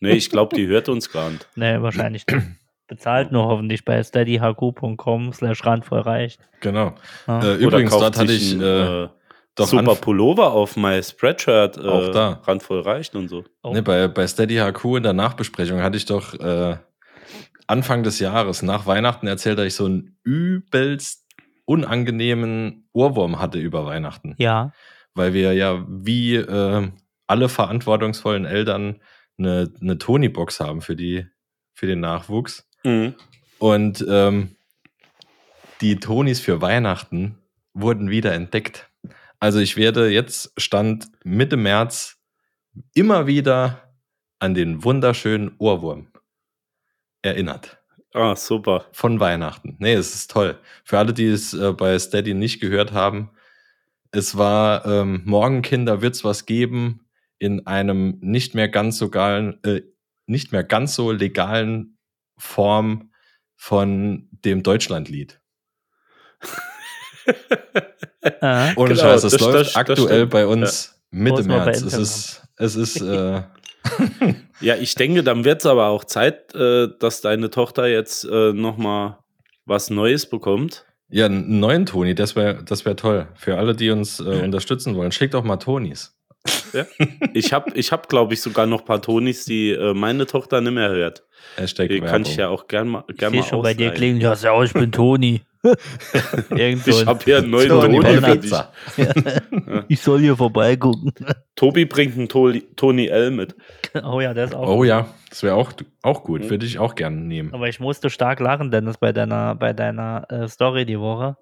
[0.00, 1.46] Nee, ich glaube, die hört uns gar nicht.
[1.56, 2.42] Nee, wahrscheinlich nicht.
[2.88, 6.40] Bezahlt nur hoffentlich bei steadyhq.com slash randvoll reicht.
[6.60, 6.94] Genau.
[7.26, 7.42] Ja.
[7.42, 9.08] Äh, übrigens, dort hatte ich ein, äh, äh,
[9.56, 11.78] doch super anf- Pullover auf My Spreadshirt.
[11.78, 12.40] Äh, Auch da.
[12.44, 13.44] Randvoll reicht und so.
[13.62, 13.72] Oh.
[13.72, 16.76] Ne, bei, bei Steady HQ in der Nachbesprechung hatte ich doch äh,
[17.66, 21.24] Anfang des Jahres, nach Weihnachten, erzählt, dass ich so einen übelst
[21.64, 24.34] unangenehmen Ohrwurm hatte über Weihnachten.
[24.38, 24.72] Ja,
[25.14, 26.88] Weil wir ja wie äh,
[27.26, 29.00] alle verantwortungsvollen Eltern
[29.38, 31.26] eine, eine Tony-Box haben für, die,
[31.74, 32.68] für den Nachwuchs.
[32.86, 33.14] Mhm.
[33.58, 34.56] Und ähm,
[35.80, 37.38] die Tonis für Weihnachten
[37.74, 38.88] wurden wieder entdeckt.
[39.40, 42.18] Also ich werde jetzt, Stand Mitte März,
[42.94, 43.92] immer wieder
[44.38, 46.08] an den wunderschönen Ohrwurm
[47.22, 47.78] erinnert.
[48.14, 48.86] Ah, super.
[48.92, 49.76] Von Weihnachten.
[49.78, 50.58] Nee, es ist toll.
[50.84, 53.30] Für alle, die es äh, bei Steady nicht gehört haben,
[54.12, 57.00] es war ähm, Morgen, Kinder, wird's was geben
[57.38, 59.82] in einem nicht mehr ganz so geilen, äh,
[60.26, 61.95] nicht mehr ganz so legalen
[62.36, 63.10] Form
[63.56, 65.40] von dem Deutschlandlied.
[68.40, 70.30] Ohne Genau, Scheiß, es das- läuft das- das aktuell stimmt.
[70.32, 71.82] bei uns Mitte man bei März.
[71.82, 73.42] Es ist, es ist, äh,
[74.60, 78.52] Ja, ich denke, dann wird es aber auch Zeit, äh, dass deine Tochter jetzt äh,
[78.52, 79.18] nochmal
[79.64, 80.84] was Neues bekommt.
[81.08, 83.28] ja, einen neuen Toni, das wäre das wär toll.
[83.34, 86.15] Für alle, die uns äh, unterstützen wollen, schickt doch mal Tonis.
[87.34, 90.60] Ich habe, ich hab, glaube ich, sogar noch ein paar Tonis, die äh, meine Tochter
[90.60, 91.24] nicht mehr hört.
[91.56, 93.86] Hashtag Die kann ich ja auch gern mal, ich gern sehe mal schon bei dir
[93.86, 93.94] ausleihen.
[93.94, 95.42] klingen, ja, servus, ich bin Toni.
[96.56, 98.52] Ich habe hier einen neuen Toni für dich.
[99.88, 101.12] ich soll hier vorbeigucken.
[101.56, 103.56] Tobi bringt einen Toli, Toni L mit.
[104.04, 104.68] oh ja, das auch.
[104.68, 105.72] Oh ja, das wäre auch,
[106.02, 106.48] auch gut.
[106.48, 107.52] Würde ich auch gerne nehmen.
[107.52, 111.36] Aber ich musste stark lachen, Dennis, bei deiner, bei deiner äh, Story die Woche.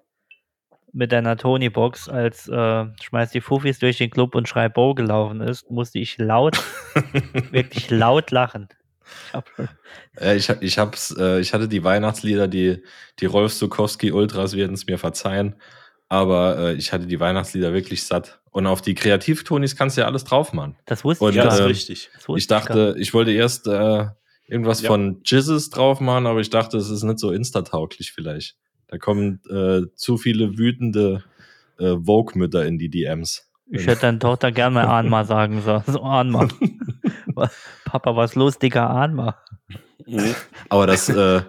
[0.97, 5.41] Mit deiner Tony-Box, als äh, Schmeiß die Fufis durch den Club und Schrei Bo gelaufen
[5.41, 6.57] ist, musste ich laut,
[7.51, 8.69] wirklich laut lachen.
[9.27, 9.49] Ich hab
[10.19, 12.81] Äh, ich, ich, hab's, äh, ich hatte die Weihnachtslieder, die,
[13.19, 15.55] die Rolf Sukowski Ultras werden es mir verzeihen,
[16.07, 18.39] aber äh, ich hatte die Weihnachtslieder wirklich satt.
[18.51, 20.77] Und auf die Kreativtonis kannst du ja alles drauf machen.
[20.85, 21.69] das wusste Und, ich Ja, gar ist nicht.
[21.89, 22.09] richtig.
[22.15, 24.05] Das wusste Ich dachte, ich wollte erst äh,
[24.47, 24.87] irgendwas Ja.
[24.87, 28.55] von Jizzes drauf machen, aber ich dachte, es ist nicht so instatauglich vielleicht.
[28.87, 31.23] Da kommen äh, zu viele wütende
[31.79, 33.49] äh, Vogue-Mütter in die DMs.
[33.69, 35.83] Ich hätte deine Tochter gern mal Ahnma sagen sollen.
[35.87, 36.47] So, Ahnma.
[37.85, 39.37] Papa, was los, Digga, Ahnma.
[40.05, 40.35] Mhm.
[40.69, 41.41] Aber das äh,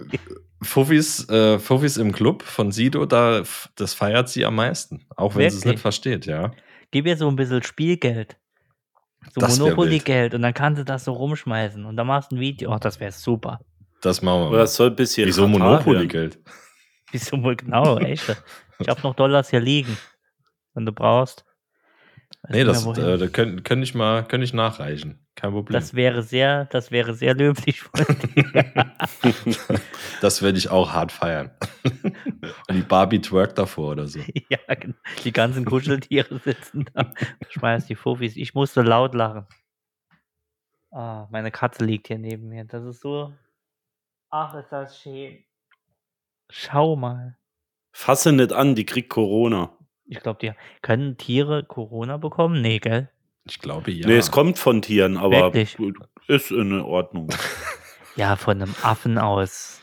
[0.62, 3.42] Fuffis, äh, Fuffis im Club von Sido, da,
[3.76, 5.04] das feiert sie am meisten.
[5.16, 6.52] Auch wenn sie es nicht versteht, ja.
[6.90, 8.36] Gib ihr so ein bisschen Spielgeld.
[9.34, 12.40] So Das Monopoly-Geld und dann kannst du das so rumschmeißen und dann machst du ein
[12.40, 12.72] Video.
[12.72, 13.60] Ach, das wäre super.
[14.00, 14.64] Das machen wir Oder mal.
[14.64, 16.40] es soll ein bisschen Wieso Monopoly-Geld?
[17.12, 18.36] Wieso wohl genau, echt?
[18.78, 19.96] Ich habe noch Dollars hier liegen,
[20.74, 21.44] wenn du brauchst.
[22.42, 25.24] Weiß Nee, das, äh, da könnte könnt ich mal könnt ich nachreichen.
[25.34, 25.80] Kein Problem.
[25.80, 28.92] das wäre sehr, das wäre sehr löblich von dir.
[30.20, 31.50] Das werde ich auch hart feiern.
[32.68, 34.20] Und die Barbie twerkt davor oder so.
[34.48, 34.94] ja, genau.
[35.24, 37.12] die ganzen Kuscheltiere sitzen da.
[37.48, 38.36] Schmeiß die Fufis.
[38.36, 39.48] Ich musste laut lachen.
[40.92, 42.64] Ah, meine Katze liegt hier neben mir.
[42.64, 43.34] Das ist so.
[44.30, 45.42] Ach, ist das schön.
[46.54, 47.38] Schau mal.
[47.92, 49.76] Fasse nicht an, die kriegt Corona.
[50.04, 52.60] Ich glaube, die können Tiere Corona bekommen?
[52.60, 53.10] Nee, gell?
[53.44, 54.06] Ich glaube ja.
[54.06, 55.76] Nee, es kommt von Tieren, aber Wirklich?
[56.28, 57.28] ist in Ordnung.
[58.14, 59.80] Ja, von einem Affen aus.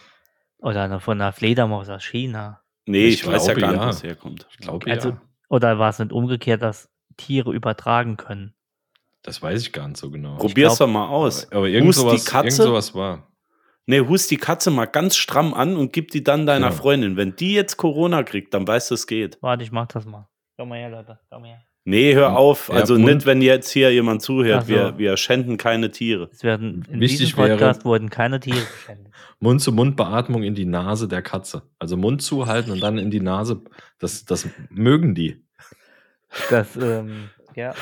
[0.60, 2.62] Oder von einer Fledermaus aus China.
[2.86, 3.88] Nee, ich, Ich weiß ja gar nicht, ja.
[3.88, 4.46] was herkommt.
[4.52, 5.22] Ich glaube Also, ja.
[5.50, 8.54] oder war es nicht umgekehrt, dass Tiere übertragen können?
[9.24, 10.36] Das weiß ich gar nicht so genau.
[10.38, 11.52] Probier's glaub- doch mal aus.
[11.52, 12.46] Aber irgend sowas, Katze?
[12.62, 13.29] irgend sowas war.
[13.90, 16.72] Nee, hust die Katze mal ganz stramm an und gib die dann deiner Ja.
[16.72, 17.18] Freundin.
[17.18, 19.40] Wenn die jetzt Corona kriegt, dann weißt du, es geht.
[19.42, 20.28] Warte, ich mach das mal.
[20.58, 21.18] Komm mal her, Leute.
[21.32, 21.62] Komm mal her.
[21.86, 22.68] Nee, hör auf.
[22.70, 24.64] Ja, Also nicht, wenn jetzt hier jemand zuhört.
[24.68, 24.74] So.
[24.74, 26.30] Wir, wir schänden keine Tiere.
[26.32, 29.12] Es werden in Wichtig diesem Podcast wäre- wurden keine Tiere geschändet.
[29.40, 31.64] Mund-zu-Mund-Beatmung in die Nase der Katze.
[31.80, 33.62] Also Mund zuhalten und dann in die Nase.
[33.98, 35.44] Das, das mögen die.
[36.52, 37.74] Das, ähm, ja.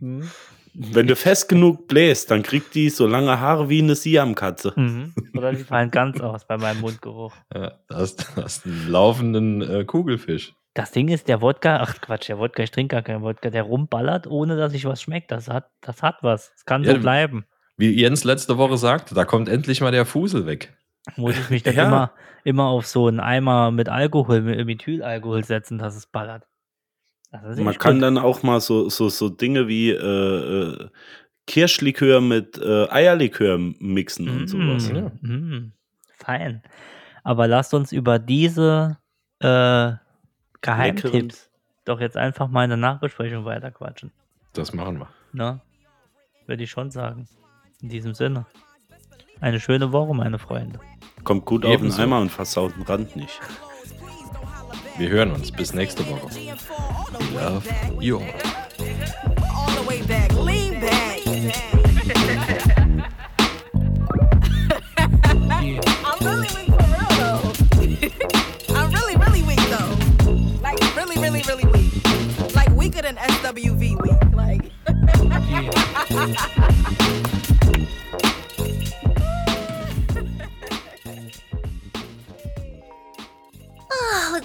[0.00, 0.28] Hm.
[0.74, 4.72] Wenn du fest genug bläst, dann kriegt die so lange Haare wie eine Siamkatze.
[4.76, 5.14] Mhm.
[5.36, 7.34] Oder die fallen ganz aus bei meinem Mundgeruch.
[7.54, 10.54] Ja, da hast da hast einen laufenden äh, Kugelfisch.
[10.74, 13.64] Das Ding ist, der Wodka, ach Quatsch, der Wodka, ich trinke gar keinen Wodka, der
[13.64, 15.32] rumballert, ohne dass ich was schmeckt.
[15.32, 16.52] Das hat, das hat was.
[16.52, 17.44] Das kann Ja, so bleiben.
[17.76, 20.72] Wie Jens letzte Woche sagte, da kommt endlich mal der Fusel weg.
[21.16, 21.86] Muss ich mich dann Ja.
[21.88, 22.12] immer,
[22.44, 26.44] immer auf so einen Eimer mit Alkohol, mit Methylalkohol setzen, dass es ballert.
[27.32, 28.02] Ist Man kann gut.
[28.02, 30.88] dann auch mal so, so, so Dinge wie äh, äh,
[31.46, 34.90] Kirschlikör mit äh, Eierlikör mixen und sowas.
[34.90, 35.10] Mm, ja.
[35.20, 35.72] mm,
[36.16, 36.62] fein.
[37.22, 38.98] Aber lasst uns über diese
[39.40, 39.92] äh,
[40.60, 41.50] Geheimtipps
[41.84, 44.12] doch jetzt einfach mal in der Nachbesprechung weiterquatschen.
[44.52, 45.08] Das machen wir.
[45.32, 45.60] Ne?
[46.46, 47.28] Würde ich schon sagen.
[47.80, 48.46] In diesem Sinne.
[49.40, 50.80] Eine schöne Woche, meine Freunde.
[51.24, 52.02] Kommt gut auf den Ebenso.
[52.02, 53.40] Eimer und versaut den Rand nicht.
[55.00, 55.50] Wir hören uns.
[55.50, 56.28] Bis nächste Woche.
[57.32, 57.66] Love
[58.00, 58.18] you.
[58.18, 58.26] all.
[59.50, 60.02] All the way